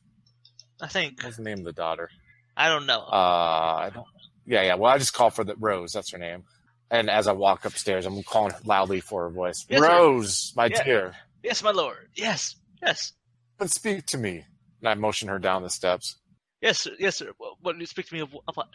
[0.80, 2.10] I think What's the name of the daughter?
[2.56, 3.00] I don't know.
[3.00, 4.06] Uh, I don't.
[4.46, 4.74] Yeah, yeah.
[4.74, 5.92] Well, I just call for the Rose.
[5.92, 6.44] That's her name.
[6.90, 9.64] And as I walk upstairs, I'm calling loudly for her voice.
[9.68, 9.80] Yes.
[9.80, 10.84] Rose, my Yeah.
[10.84, 12.08] dear, yes, my lord.
[12.14, 13.12] Yes, yes,
[13.58, 14.44] but speak to me.
[14.80, 16.16] And I motion her down the steps.
[16.60, 16.92] yes, sir.
[16.98, 17.32] yes, sir.
[17.38, 18.30] What, what do you speak to me of?
[18.46, 18.68] of what?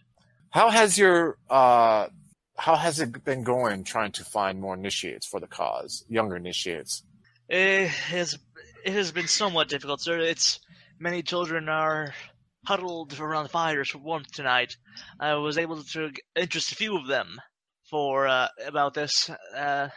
[0.52, 2.08] How has your uh,
[2.60, 7.04] how has it been going trying to find more initiates for the cause, younger initiates?
[7.48, 8.38] It has
[8.86, 10.20] it has been somewhat difficult, sir.
[10.20, 10.60] It's
[11.00, 12.14] many children are
[12.66, 14.76] huddled around the fires for warmth tonight.
[15.20, 17.40] I was able to interest a few of them
[17.90, 19.30] for uh, about this.
[19.56, 19.90] Uh,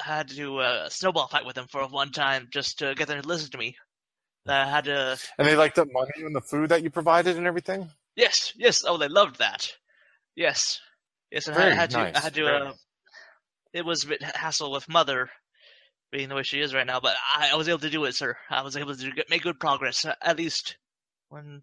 [0.00, 3.20] had to do a snowball fight with them for one time just to get them
[3.20, 3.76] to listen to me.
[4.48, 5.18] I had to.
[5.38, 7.90] And they liked the money and the food that you provided and everything.
[8.16, 8.82] Yes, yes.
[8.86, 9.68] Oh, they loved that.
[10.34, 10.80] Yes,
[11.30, 11.48] yes.
[11.48, 11.96] And I had to.
[11.98, 12.46] nice, I had to.
[12.46, 12.72] Uh,
[13.72, 15.30] it was a bit hassle with mother
[16.10, 18.14] being the way she is right now, but I, I was able to do it,
[18.14, 18.36] sir.
[18.50, 20.04] I was able to get, make good progress.
[20.04, 20.76] uh, At least
[21.28, 21.62] one,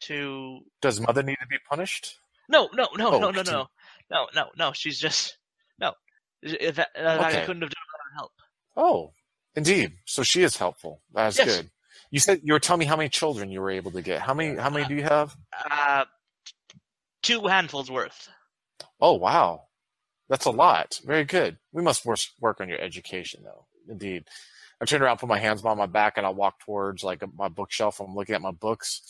[0.00, 0.60] two.
[0.82, 2.18] Does mother need to be punished?
[2.48, 3.66] No, no, no, Oh, no, no, no,
[4.10, 4.72] no, no, no.
[4.72, 5.38] She's just
[5.78, 5.92] no.
[6.42, 8.32] If that, uh, I couldn't have done without her help.
[8.76, 9.12] Oh,
[9.54, 9.92] indeed.
[10.04, 11.00] So she is helpful.
[11.14, 11.46] That's Yes.
[11.56, 11.70] good.
[12.10, 14.20] You said you were telling me how many children you were able to get.
[14.20, 14.56] How many?
[14.56, 15.34] How many do you have?
[15.70, 16.04] Uh,
[17.22, 18.28] two handfuls worth.
[19.00, 19.64] Oh, wow.
[20.28, 21.00] That's a lot.
[21.04, 21.58] Very good.
[21.72, 23.66] We must work on your education, though.
[23.88, 24.24] Indeed.
[24.80, 27.48] I turn around, put my hands behind my back, and I walk towards like my
[27.48, 28.00] bookshelf.
[28.00, 29.02] I'm looking at my books.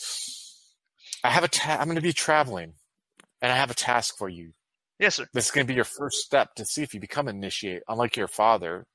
[1.23, 1.49] I have a.
[1.49, 2.73] Ta- I'm going to be traveling,
[3.41, 4.53] and I have a task for you.
[4.99, 5.27] Yes, sir.
[5.33, 7.83] This is going to be your first step to see if you become an initiate,
[7.89, 8.87] unlike your father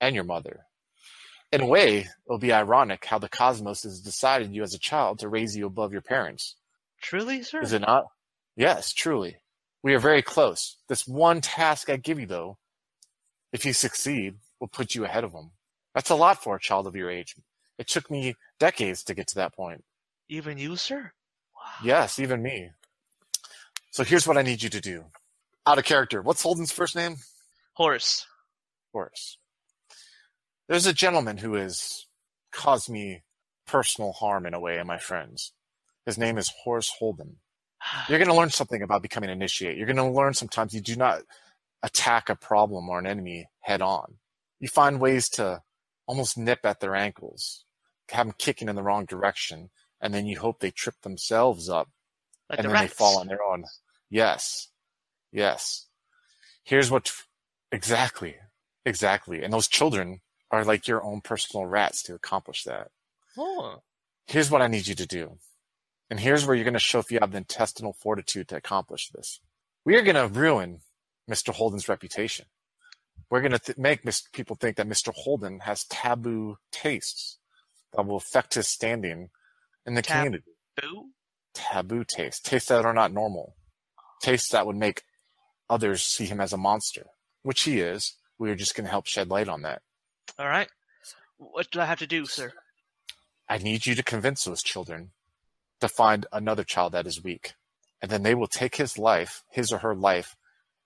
[0.00, 0.60] and your mother.
[1.52, 5.18] In a way, it'll be ironic how the cosmos has decided you as a child
[5.20, 6.56] to raise you above your parents.
[7.02, 7.60] Truly, sir.
[7.60, 8.06] Is it not?
[8.56, 9.36] Yes, truly.
[9.84, 10.78] We are very close.
[10.88, 12.56] This one task I give you, though,
[13.52, 15.52] if you succeed, will put you ahead of them.
[15.94, 17.34] That's a lot for a child of your age.
[17.78, 19.84] It took me decades to get to that point.
[20.30, 21.12] Even you, sir.
[21.54, 21.70] Wow.
[21.84, 22.70] Yes, even me.
[23.90, 25.04] So here's what I need you to do.
[25.66, 26.22] Out of character.
[26.22, 27.16] What's Holden's first name?
[27.74, 28.26] Horace.
[28.90, 29.36] Horace.
[30.66, 32.06] There's a gentleman who has
[32.52, 33.22] caused me
[33.66, 35.52] personal harm in a way, and my friends.
[36.06, 37.36] His name is Horace Holden.
[38.08, 39.76] You're going to learn something about becoming an initiate.
[39.76, 41.22] You're going to learn sometimes you do not
[41.82, 44.14] attack a problem or an enemy head on.
[44.60, 45.62] You find ways to
[46.06, 47.64] almost nip at their ankles,
[48.10, 49.70] have them kicking in the wrong direction,
[50.00, 51.88] and then you hope they trip themselves up
[52.48, 52.92] Like and the then rats.
[52.92, 53.64] they fall on their own.
[54.10, 54.68] Yes.
[55.32, 55.86] Yes.
[56.62, 57.12] Here's what
[57.72, 58.36] exactly,
[58.84, 59.42] exactly.
[59.42, 60.20] And those children
[60.50, 62.88] are like your own personal rats to accomplish that.
[63.36, 63.82] Oh.
[64.26, 65.38] Here's what I need you to do.
[66.10, 69.10] And here's where you're going to show if you have the intestinal fortitude to accomplish
[69.10, 69.40] this.
[69.84, 70.80] We are going to ruin
[71.30, 71.52] Mr.
[71.52, 72.46] Holden's reputation.
[73.30, 75.12] We're going to th- make mis- people think that Mr.
[75.14, 77.38] Holden has taboo tastes
[77.92, 79.30] that will affect his standing
[79.86, 80.44] in the community
[80.80, 81.10] Boo.
[81.54, 83.56] taboo tastes, tastes that are not normal,
[84.20, 85.02] tastes that would make
[85.70, 87.06] others see him as a monster,
[87.42, 88.14] which he is.
[88.38, 89.82] We are just going to help shed light on that.
[90.38, 90.68] All right.
[91.38, 92.52] What do I have to do, sir?
[93.48, 95.10] I need you to convince those children
[95.80, 97.54] to find another child that is weak,
[98.00, 100.36] and then they will take his life, his or her life,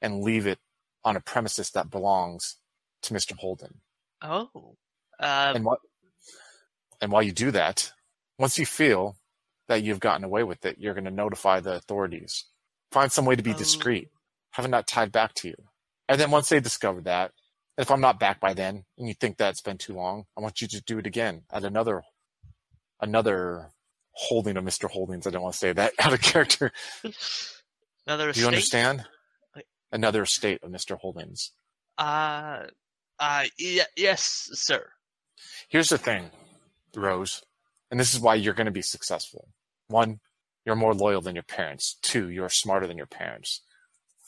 [0.00, 0.58] and leave it
[1.04, 2.56] on a premises that belongs
[3.02, 3.36] to Mr.
[3.36, 3.80] Holden.
[4.22, 4.76] Oh.
[5.20, 5.80] Uh, and what?
[7.00, 7.92] And while you do that,
[8.38, 9.16] once you feel
[9.68, 12.44] that you've gotten away with it, you're going to notify the authorities.
[12.90, 13.58] Find some way to be Oh.
[13.58, 14.08] discreet.
[14.52, 15.54] Have it not tied back to you.
[16.08, 17.32] And then once they discover that,
[17.76, 20.60] if I'm not back by then, and you think that's been too long, I want
[20.60, 22.02] you to do it again at another,
[23.00, 23.70] another
[24.20, 24.90] holding of Mr.
[24.90, 25.26] Holdings.
[25.26, 26.72] I don't want to say that out of character.
[28.06, 28.84] another Do you estate?
[28.84, 29.04] understand?
[29.92, 30.98] Another estate of Mr.
[30.98, 31.52] Holdings.
[31.96, 32.64] Uh,
[33.18, 34.84] uh, y- yes, sir.
[35.68, 36.30] Here's the thing,
[36.94, 37.42] Rose,
[37.90, 39.48] and this is why you're going to be successful.
[39.88, 40.20] One,
[40.66, 41.96] you're more loyal than your parents.
[42.02, 43.62] Two, you're smarter than your parents.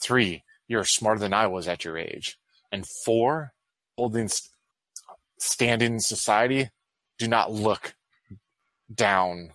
[0.02, 2.38] Three, you're smarter than I was at your age.
[2.72, 3.52] And four,
[3.98, 4.50] holding st-
[5.38, 6.70] standing in society,
[7.18, 7.94] do not look
[8.92, 9.50] down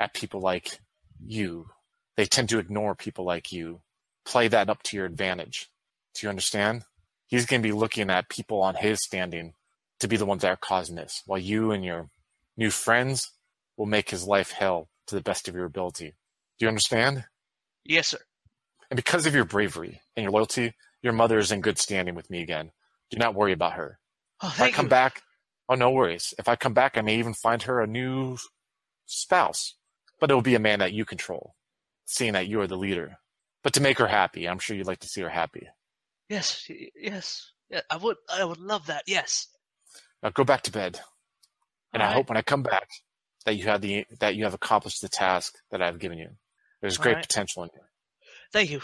[0.00, 0.80] at people like
[1.24, 1.66] you.
[2.16, 3.82] They tend to ignore people like you.
[4.24, 5.70] Play that up to your advantage.
[6.14, 6.82] Do you understand?
[7.28, 9.54] He's going to be looking at people on his standing
[10.00, 12.08] to be the ones that are causing this, while you and your
[12.56, 13.30] new friends
[13.76, 16.14] will make his life hell to the best of your ability.
[16.58, 17.24] Do you understand?
[17.84, 18.18] Yes, sir.
[18.90, 22.28] And because of your bravery and your loyalty, your mother is in good standing with
[22.30, 22.72] me again.
[23.10, 23.98] Do not worry about her.
[24.42, 24.90] Oh, If I come you.
[24.90, 25.22] back,
[25.68, 26.34] oh, no worries.
[26.38, 28.36] If I come back, I may even find her a new
[29.06, 29.74] spouse,
[30.20, 31.54] but it will be a man that you control,
[32.06, 33.16] seeing that you are the leader.
[33.62, 35.66] But to make her happy, I'm sure you'd like to see her happy.
[36.28, 37.50] Yes, yes.
[37.68, 38.16] Yeah, I would.
[38.32, 39.04] I would love that.
[39.06, 39.46] Yes.
[40.22, 41.00] Now go back to bed.
[41.92, 42.88] And I hope when I come back
[43.44, 46.30] that you have the that you have accomplished the task that I've given you.
[46.80, 47.28] There's great Alright.
[47.28, 47.80] potential in you.
[48.52, 48.80] Thank you.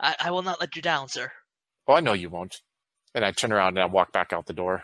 [0.00, 1.30] I, I will not let you down, sir.
[1.86, 2.56] Oh, I know you won't.
[3.14, 4.82] And I turn around and I walk back out the door.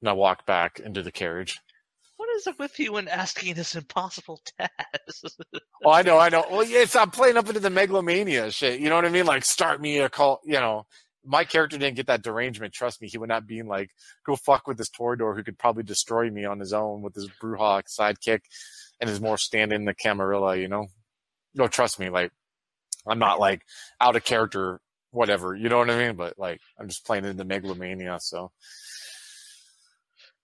[0.00, 1.58] And I walk back into the carriage.
[2.40, 5.36] Is it with you and asking this impossible task?
[5.84, 6.42] Oh, I know, I know.
[6.50, 8.80] Well, yes, I'm playing up into the megalomania shit.
[8.80, 9.26] You know what I mean?
[9.26, 10.40] Like, start me a call.
[10.46, 10.86] You know,
[11.22, 12.72] my character didn't get that derangement.
[12.72, 13.90] Trust me, he would not be like,
[14.24, 17.28] go fuck with this Toreador who could probably destroy me on his own with his
[17.42, 18.40] Brujah sidekick
[19.02, 20.56] and his more stand in the Camarilla.
[20.56, 20.86] You know,
[21.54, 22.08] no, trust me.
[22.08, 22.32] Like,
[23.06, 23.66] I'm not like
[24.00, 25.54] out of character, whatever.
[25.54, 26.16] You know what I mean?
[26.16, 28.16] But like, I'm just playing into megalomania.
[28.22, 28.50] So,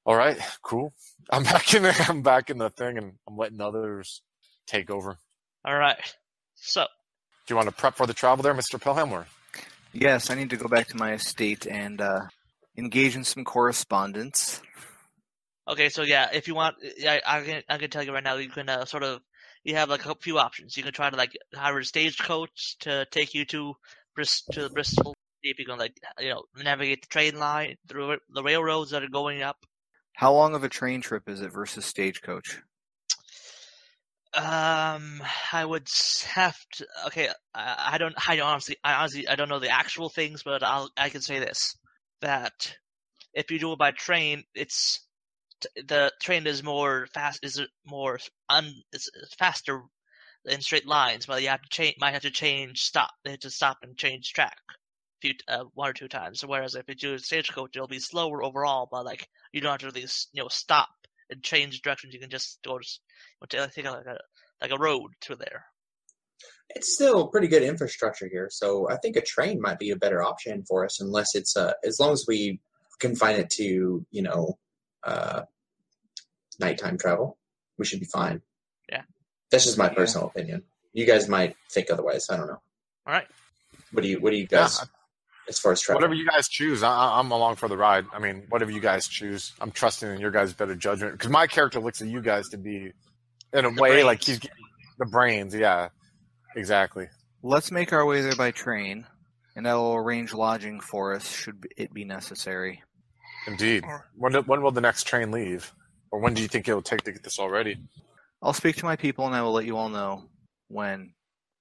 [0.06, 0.94] All right, cool.
[1.30, 4.22] I'm back in the I'm back in the thing, and I'm letting others
[4.66, 5.18] take over.
[5.64, 5.98] All right.
[6.54, 6.86] So,
[7.46, 9.12] Do you want to prep for the travel there, Mister Pelham?
[9.12, 9.26] Or
[9.92, 12.20] Yes, I need to go back to my estate and uh,
[12.76, 14.60] engage in some correspondence.
[15.68, 18.36] okay, so yeah, if you want, I, I can I can tell you right now,
[18.36, 19.20] you can uh, sort of
[19.64, 20.76] you have like a few options.
[20.76, 23.74] You can try to like hire a stagecoach to take you to
[24.14, 25.14] Bris to Bristol.
[25.42, 29.02] See if you can like you know navigate the train line through the railroads that
[29.02, 29.56] are going up.
[30.16, 32.62] How long of a train trip is it versus stagecoach?
[34.32, 35.88] Um, I would
[36.28, 36.86] have to.
[37.08, 38.14] Okay, I, I don't.
[38.26, 40.90] I don't honestly, I honestly, I don't know the actual things, but I'll.
[40.96, 41.76] I can say this:
[42.22, 42.74] that
[43.34, 45.06] if you do it by train, it's
[45.76, 47.40] the train is more fast.
[47.42, 48.72] Is more un?
[48.94, 49.82] It's faster
[50.46, 51.96] in straight lines, but you have to change.
[51.98, 53.10] Might have to change stop.
[53.22, 54.56] They have to stop and change track.
[55.22, 56.44] Few, uh, one or two times.
[56.44, 59.80] Whereas if you do a stagecoach, it'll be slower overall, but like you don't have
[59.80, 60.88] to really, you know, stop
[61.30, 62.12] and change directions.
[62.12, 63.00] You can just go to s-
[63.58, 64.18] I think like a
[64.60, 65.64] like a road to there.
[66.70, 70.22] It's still pretty good infrastructure here, so I think a train might be a better
[70.22, 72.60] option for us, unless it's uh, as long as we
[73.00, 74.58] confine it to you know
[75.04, 75.42] uh,
[76.60, 77.38] nighttime travel,
[77.78, 78.42] we should be fine.
[78.90, 79.02] Yeah.
[79.50, 79.94] that's just my Yeah.
[79.94, 80.64] personal opinion.
[80.92, 82.28] You guys might think otherwise.
[82.30, 82.60] I don't know.
[83.06, 83.28] All right.
[83.92, 84.80] What do you What do you Yeah, guys
[85.48, 85.98] as far as travel?
[85.98, 88.06] whatever you guys choose, I, I- I'm along for the ride.
[88.12, 91.46] I mean, whatever you guys choose, I'm trusting in your guys' better judgment because my
[91.46, 92.92] character looks at you guys to be,
[93.52, 94.56] in a The way, like he's getting
[94.98, 95.54] the brains.
[95.54, 95.88] Yeah,
[96.54, 97.08] exactly.
[97.42, 99.06] Let's make our way there by train,
[99.54, 102.82] and I will arrange lodging for us should it be necessary.
[103.46, 103.84] Indeed.
[104.16, 105.72] When when will the next train leave,
[106.10, 107.76] or when do you think it will take to get this all ready?
[108.42, 110.24] I'll speak to my people, and I will let you all know
[110.68, 111.12] when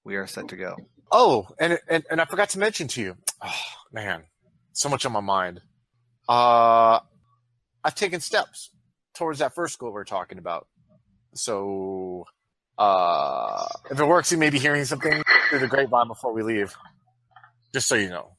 [0.03, 0.75] we are set to go.
[1.11, 3.15] Oh, and and and I forgot to mention to you.
[3.41, 3.51] Oh
[3.91, 4.23] man,
[4.73, 5.61] so much on my mind.
[6.27, 6.99] Uh,
[7.83, 8.71] I've taken steps
[9.13, 10.67] towards that first goal we are talking about.
[11.33, 12.25] So,
[12.77, 16.75] uh, if it works, you may be hearing something through the grapevine before we leave.
[17.73, 18.31] Just so you know,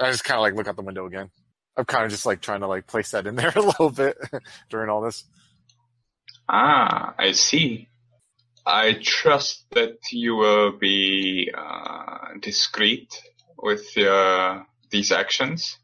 [0.00, 1.30] I just kind of like look out the window again.
[1.76, 4.18] I'm kind of just like trying to like place that in there a little bit
[4.68, 5.24] during all this.
[6.48, 7.88] Ah, I see.
[8.64, 13.12] I trust that you will be uh, discreet
[13.58, 15.78] with uh, these actions.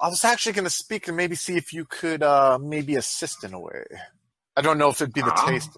[0.00, 3.44] I was actually going to speak and maybe see if you could uh, maybe assist
[3.44, 3.84] in a way.
[4.56, 5.46] I don't know if it'd be the Ah.
[5.46, 5.70] taste.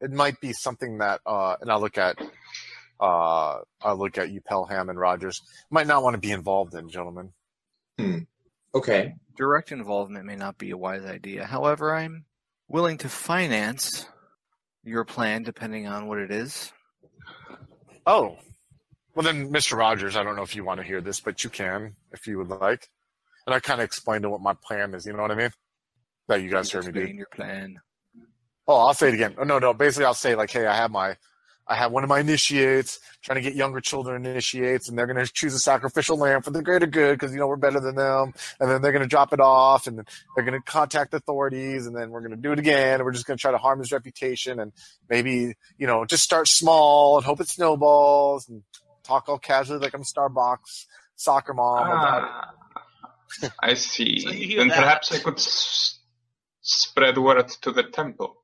[0.00, 2.18] It might be something that, uh, and I'll look at,
[3.00, 5.40] uh, I'll look at you, Pelham and Rogers.
[5.70, 7.32] Might not want to be involved in, gentlemen.
[8.74, 11.44] okay, Direct involvement may not be a wise idea.
[11.44, 12.24] However, I'm
[12.68, 14.06] willing to finance
[14.84, 16.72] your plan depending on what it is.
[18.06, 18.36] Oh,
[19.14, 19.76] well then, Mr.
[19.76, 22.38] Rogers, I don't know if you want to hear this, but you can if you
[22.38, 22.88] would like.
[23.46, 25.06] And I kind of explained to what my plan is.
[25.06, 25.50] You know what I mean?
[26.28, 26.98] That you guys heard me do.
[27.00, 27.76] Explain your plan.
[28.66, 29.34] Oh, I'll say it again.
[29.38, 29.74] Oh, no, no.
[29.74, 31.16] Basically, I'll say like, hey, I have my,
[31.66, 35.24] I have one of my initiates trying to get younger children initiates, and they're going
[35.24, 37.94] to choose a sacrificial lamb for the greater good because you know we're better than
[37.94, 38.34] them.
[38.60, 41.96] And then they're going to drop it off, and they're going to contact authorities, and
[41.96, 43.78] then we're going to do it again, and we're just going to try to harm
[43.78, 44.72] his reputation, and
[45.08, 48.62] maybe you know just start small and hope it snowballs, and
[49.02, 52.28] talk all casually like I'm Starbucks soccer mom about it.
[52.30, 52.54] Ah,
[53.62, 54.20] I see.
[54.24, 54.78] So you then that.
[54.78, 55.98] perhaps I could s-
[56.60, 58.36] spread word to the temple,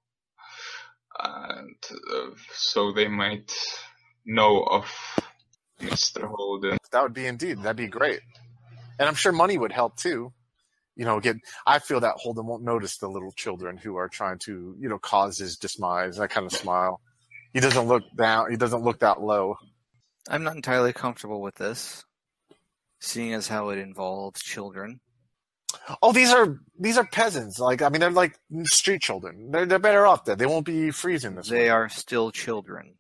[1.23, 1.77] and
[2.15, 3.53] uh, so they might
[4.25, 4.87] know of
[5.81, 6.79] Mister Holden.
[6.93, 7.63] That would be indeed.
[7.63, 8.21] That'd be great.
[8.99, 10.33] And I'm sure money would help too.
[10.97, 14.39] You know, again, I feel that Holden won't notice the little children who are trying
[14.41, 16.21] to, you know, cause his demise.
[16.21, 17.01] I kind of smile.
[17.55, 18.51] He doesn't look down.
[18.51, 19.57] He doesn't look that low.
[20.29, 22.05] I'm not entirely comfortable with this,
[22.99, 25.01] seeing as how it involves children.
[26.03, 27.59] Oh, these are these are peasants.
[27.59, 29.51] Like, I mean, they're like street children.
[29.51, 30.37] They're they're better off there.
[30.37, 31.49] They won't be freezing this.
[31.49, 31.69] They way.
[31.69, 32.95] are still children.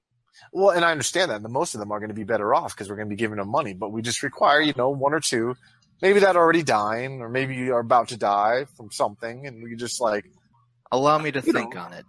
[0.53, 1.43] Well, and I understand that.
[1.43, 3.19] The most of them are going to be better off because we're going to be
[3.19, 3.75] giving them money.
[3.75, 5.55] But we just require, you know, one or two,
[6.03, 9.63] maybe that are already dying, or maybe you are about to die from something, and
[9.63, 10.25] we just like
[10.93, 11.83] Allow me to think know.
[11.83, 12.05] on it.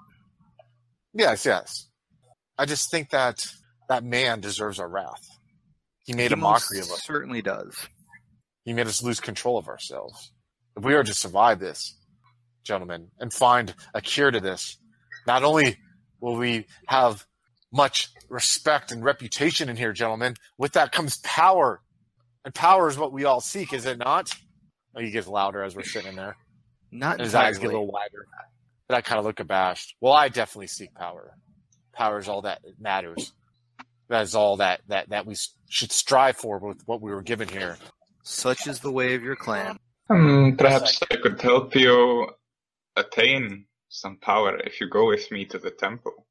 [1.14, 1.88] Yes, yes.
[2.58, 3.46] I just think that
[3.90, 5.28] that man deserves our wrath.
[6.06, 7.04] He made He a mockery of us.
[7.04, 7.76] Certainly does.
[8.64, 10.32] He made us lose control of ourselves.
[10.78, 11.98] If we are to survive this,
[12.64, 14.78] gentlemen, and find a cure to this,
[15.28, 15.78] not only
[16.20, 17.26] will we have
[17.72, 21.82] much respect and reputation in here, gentlemen, with that comes power.
[22.44, 24.34] And power is what we all seek, is it not?
[24.96, 26.36] Oh, he gets louder as we're sitting there.
[26.92, 28.28] Not And his eyes get a little wider.
[28.88, 29.96] But I kind of look abashed.
[30.02, 31.34] Well, I definitely seek power.
[31.94, 33.34] Power is all that matters.
[34.10, 35.36] That is all that, that, that we
[35.70, 37.78] should strive for with what we were given here.
[38.24, 39.80] Such is the way of your clan.
[40.12, 42.28] Hmm, perhaps I could help you
[42.98, 46.28] attain some power if you go with me to the temple.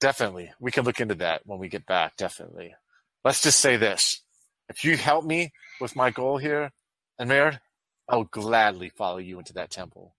[0.00, 0.50] Definitely.
[0.58, 2.74] We can look into that when we get back, definitely.
[3.24, 4.22] Let's just say this.
[4.68, 6.72] If you help me with my goal here,
[7.20, 7.60] Amir,
[8.08, 10.16] I'll gladly follow you into that temple.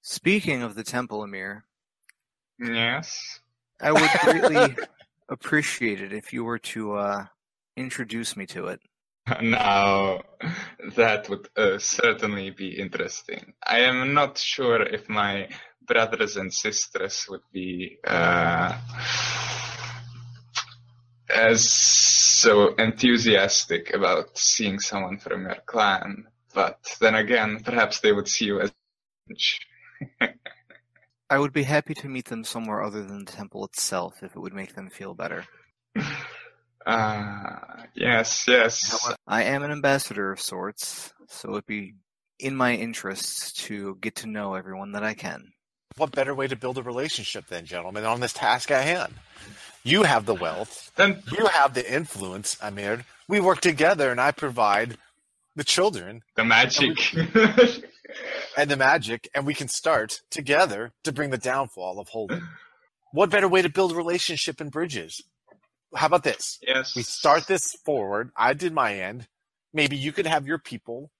[0.00, 1.64] Speaking of the temple, Amir,
[2.58, 3.38] Yes.
[3.80, 4.76] I would greatly
[5.28, 7.26] appreciate it if you were to uh,
[7.76, 8.80] introduce me to it.
[9.42, 10.22] Now,
[10.96, 13.52] that would uh, certainly be interesting.
[13.64, 15.48] I am not sure if my
[15.86, 18.78] brothers and sisters would be uh,
[21.30, 26.26] as so enthusiastic about seeing someone from your clan.
[26.54, 28.72] But then again, perhaps they would see you as.
[31.30, 34.38] I would be happy to meet them somewhere other than the temple itself if it
[34.38, 35.46] would make them feel better.
[36.86, 39.12] Uh, yes, yes.
[39.26, 41.94] I am an ambassador of sorts, so it'd be
[42.38, 45.52] in my interests to get to know everyone that I can.
[45.96, 49.14] What better way to build a relationship then, gentlemen, on this task at hand?
[49.84, 50.92] You have the wealth.
[50.96, 53.04] Then You have the influence, Amir.
[53.28, 54.96] We work together and I provide
[55.56, 56.98] the children the magic.
[58.56, 62.48] and the magic, and we can start together to bring the downfall of Holden.
[63.12, 65.20] What better way to build a relationship and bridges?
[65.94, 66.58] How about this?
[66.62, 66.96] yes.
[66.96, 68.30] We start this forward.
[68.36, 69.28] I did my end.
[69.72, 71.10] Maybe you could have your people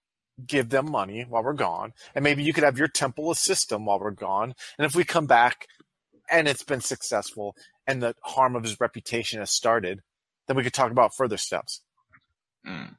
[0.47, 3.85] give them money while we're gone, and maybe you could have your temple assist them
[3.85, 4.55] while we're gone.
[4.79, 5.67] And if we come back
[6.31, 7.55] and it's been successful
[7.87, 10.01] and the harm of his reputation has started,
[10.49, 11.83] then we could talk about further steps.
[12.67, 12.97] Mm.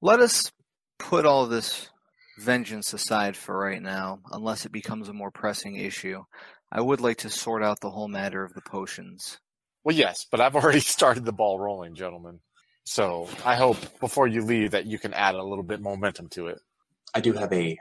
[0.00, 0.52] Let us
[0.98, 1.90] put all this
[2.38, 6.22] vengeance aside for right now, unless it becomes a more pressing issue.
[6.70, 9.38] I would like to sort out the whole matter of the potions.
[9.86, 12.40] Well, yes, but I've already started the ball rolling, gentlemen.
[12.82, 16.48] So I hope before you leave that you can add a little bit momentum to
[16.48, 16.58] it.
[17.14, 17.78] I do have a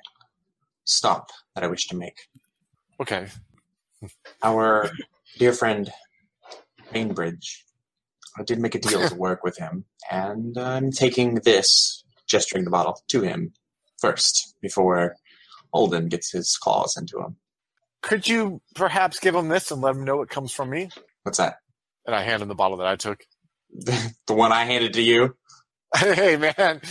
[0.84, 2.28] stop that I wish to make.
[3.02, 3.28] Okay.
[4.44, 4.92] Our
[5.40, 5.92] dear friend
[6.94, 7.66] Bainbridge,
[8.38, 12.70] I did make a deal to work with him, and I'm taking this, gesturing the
[12.70, 13.52] bottle, to him
[13.98, 15.16] first before
[15.74, 17.38] Holden gets his claws into him.
[18.02, 20.90] Could you perhaps give him this and let him know it comes from me?
[21.24, 21.56] What's that?
[22.06, 23.20] And I hand him the bottle that I took.
[23.72, 25.36] the one I handed to you?
[25.96, 26.82] hey man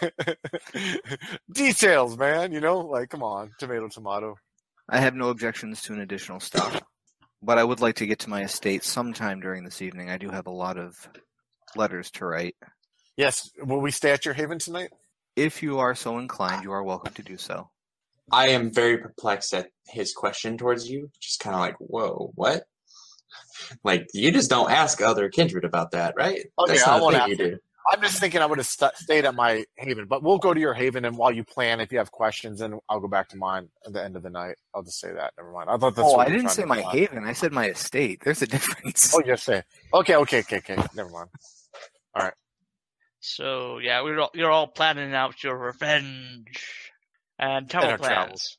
[1.52, 4.34] details man you know like come on tomato tomato
[4.88, 6.86] I have no objections to an additional stop,
[7.42, 10.08] but I would like to get to my estate sometime during this evening.
[10.08, 10.94] I do have a lot of
[11.76, 12.56] letters to write.
[13.18, 14.90] yes will we stay at your haven tonight
[15.36, 17.68] If you are so inclined, you are welcome to do so.
[18.32, 21.10] I am very perplexed at his question towards you.
[21.20, 22.64] Just kind of like, whoa, what?
[23.84, 26.40] Like, you just don't ask other kindred about that, right?
[26.58, 27.58] Okay, That's I not a won't thing ask you do.
[27.90, 30.60] i'm just thinking i would have st- stayed at my haven but we'll go to
[30.60, 33.36] your haven and while you plan if you have questions then i'll go back to
[33.36, 35.96] mine at the end of the night i'll just say that never mind i thought
[35.96, 36.92] that's oh, what I didn't say my imply.
[36.92, 37.24] haven.
[37.24, 38.20] I said my estate.
[38.24, 39.14] There's a difference.
[39.14, 39.62] oh yes say
[39.94, 41.28] okay okay okay okay never mind
[42.14, 42.34] All right.
[43.20, 46.46] So yeah, we're all, you're all planning out your revenge
[47.38, 48.14] and travel our plans.
[48.14, 48.57] travels.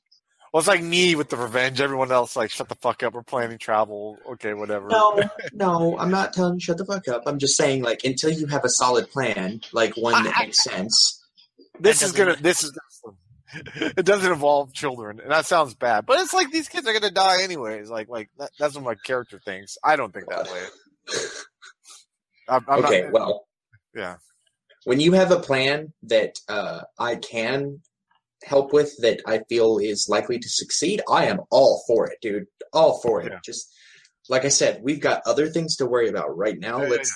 [0.52, 1.80] Well, it's like me with the revenge.
[1.80, 3.14] Everyone else, like, shut the fuck up.
[3.14, 4.18] We're planning travel.
[4.32, 4.88] Okay, whatever.
[4.88, 5.22] No,
[5.54, 7.24] no, I'm not telling you shut the fuck up.
[7.28, 10.64] I'm just saying, like, until you have a solid plan, like one that I- makes
[10.64, 11.24] sense.
[11.80, 12.36] this is gonna.
[12.36, 12.78] This is.
[13.76, 16.06] It doesn't involve children, and that sounds bad.
[16.06, 17.90] But it's like these kids are gonna die anyways.
[17.90, 19.76] Like, like that, that's what my character thinks.
[19.84, 20.62] I don't think that way.
[22.48, 23.48] I'm, I'm okay, not, well,
[23.96, 24.16] yeah.
[24.84, 27.82] when you have a plan that uh, I can
[28.44, 32.46] help with that I feel is likely to succeed, I am all for it, dude.
[32.74, 33.32] All for it.
[33.32, 33.40] Yeah.
[33.44, 33.72] Just
[34.30, 36.78] like I said, we've got other things to worry about right now.
[36.80, 37.14] Yeah, yeah, Let's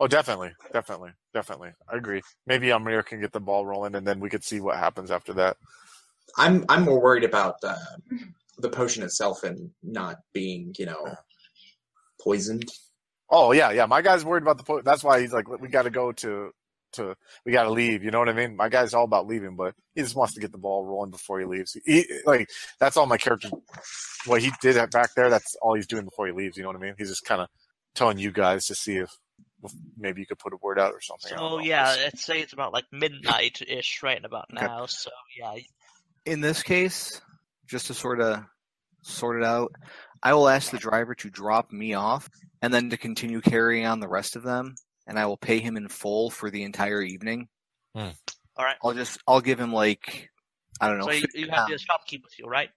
[0.00, 1.70] Oh, definitely, definitely, definitely.
[1.88, 2.20] I agree.
[2.46, 5.34] Maybe Amir can get the ball rolling, and then we could see what happens after
[5.34, 5.56] that.
[6.36, 7.76] I'm I'm more worried about uh,
[8.58, 11.14] the potion itself and not being, you know,
[12.20, 12.68] poisoned.
[13.30, 13.86] Oh yeah, yeah.
[13.86, 14.64] My guy's worried about the.
[14.64, 16.50] Po- that's why he's like, we got to go to,
[16.94, 17.14] to.
[17.44, 18.02] We got to leave.
[18.02, 18.56] You know what I mean?
[18.56, 21.40] My guy's all about leaving, but he just wants to get the ball rolling before
[21.40, 21.76] he leaves.
[21.84, 22.48] He like
[22.80, 23.50] that's all my character.
[24.26, 26.56] What he did that back there, that's all he's doing before he leaves.
[26.56, 26.94] You know what I mean?
[26.98, 27.48] He's just kind of
[27.94, 29.10] telling you guys to see if,
[29.62, 31.32] if maybe you could put a word out or something.
[31.38, 34.64] Oh So yeah, let's say it's about like midnight ish right about Okay.
[34.66, 34.86] now.
[34.86, 35.56] So yeah,
[36.26, 37.20] In this case,
[37.68, 38.42] just to sort of
[39.02, 39.72] sort it out,
[40.22, 42.28] I will ask the driver to drop me off
[42.62, 44.74] and then to continue carrying on the rest of them,
[45.06, 47.48] and I will pay him in full for the entire evening.
[47.94, 48.08] Hmm.
[48.56, 48.76] all right.
[48.82, 50.30] I'll just I'll give him like
[50.80, 51.04] I don't know.
[51.06, 51.86] So you, you have the pounds.
[51.86, 52.70] shopkeep with you, right?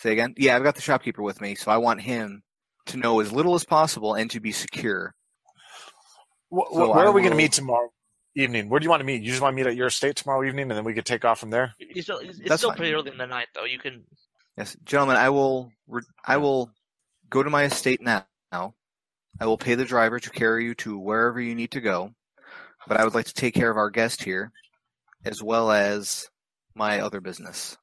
[0.00, 0.34] Say again?
[0.36, 2.42] Yeah, I've got the shopkeeper with me, so I want him
[2.86, 5.14] to know as little as possible and to be secure.
[6.50, 7.88] Wh- wh- So where I are we going to meet tomorrow?
[8.36, 8.68] evening.
[8.68, 9.22] Where do you want to meet?
[9.22, 11.24] You just want to meet at your estate tomorrow evening, and then we could take
[11.24, 11.72] off from there.
[11.78, 12.76] It's still, it's That's still fine.
[12.76, 13.64] pretty early in the night, though.
[13.64, 14.04] You can.
[14.58, 15.72] Yes, gentlemen, I will.
[15.88, 16.70] Re- I will
[17.30, 18.26] go to my estate now.
[19.40, 22.12] I will pay the driver to carry you to wherever you need to go,
[22.88, 24.50] but I would like to take care of our guest here,
[25.24, 26.28] as well as
[26.74, 27.76] my other business.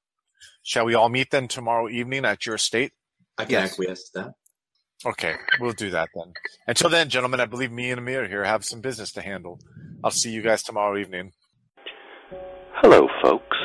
[0.63, 2.91] Shall we all meet then tomorrow evening at your estate?
[3.37, 3.71] I can Yes.
[3.73, 4.33] acquiesce to that.
[5.05, 6.33] Okay, we'll do that then.
[6.67, 9.59] Until then, gentlemen, I believe me and Amir here have some business to handle.
[10.03, 11.33] I'll see you guys tomorrow evening.
[12.75, 13.57] Hello, folks.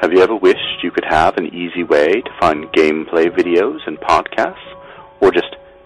[0.00, 3.98] Have you ever wished you could have an easy way to find gameplay videos and
[3.98, 4.56] podcasts,
[5.20, 5.56] or just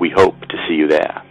[0.00, 1.22] We hope to see you there.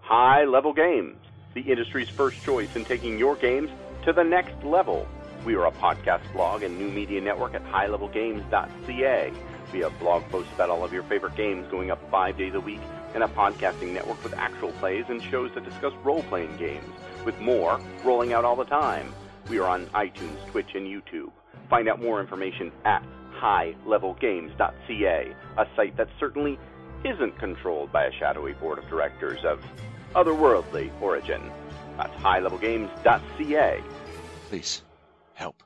[0.00, 1.16] High Level Games,
[1.54, 3.70] the industry's first choice in taking your games
[4.04, 5.08] to the next level.
[5.46, 9.32] We are a podcast blog and new media network at highlevelgames.ca.
[9.72, 12.60] We have blog posts about all of your favorite games going up five days a
[12.60, 12.80] week,
[13.14, 16.92] and a podcasting network with actual plays and shows that discuss role playing games,
[17.24, 19.14] with more rolling out all the time.
[19.48, 21.30] We are on iTunes, Twitch, and YouTube.
[21.70, 23.02] Find out more information at
[23.40, 26.58] highlevelgames.ca, a site that certainly
[27.04, 29.62] isn't controlled by a shadowy board of directors of
[30.14, 31.40] otherworldly origin.
[31.96, 33.82] That's highlevelgames.ca.
[34.48, 34.82] Please,
[35.34, 35.62] help.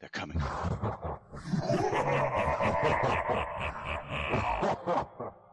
[0.00, 0.40] They're coming.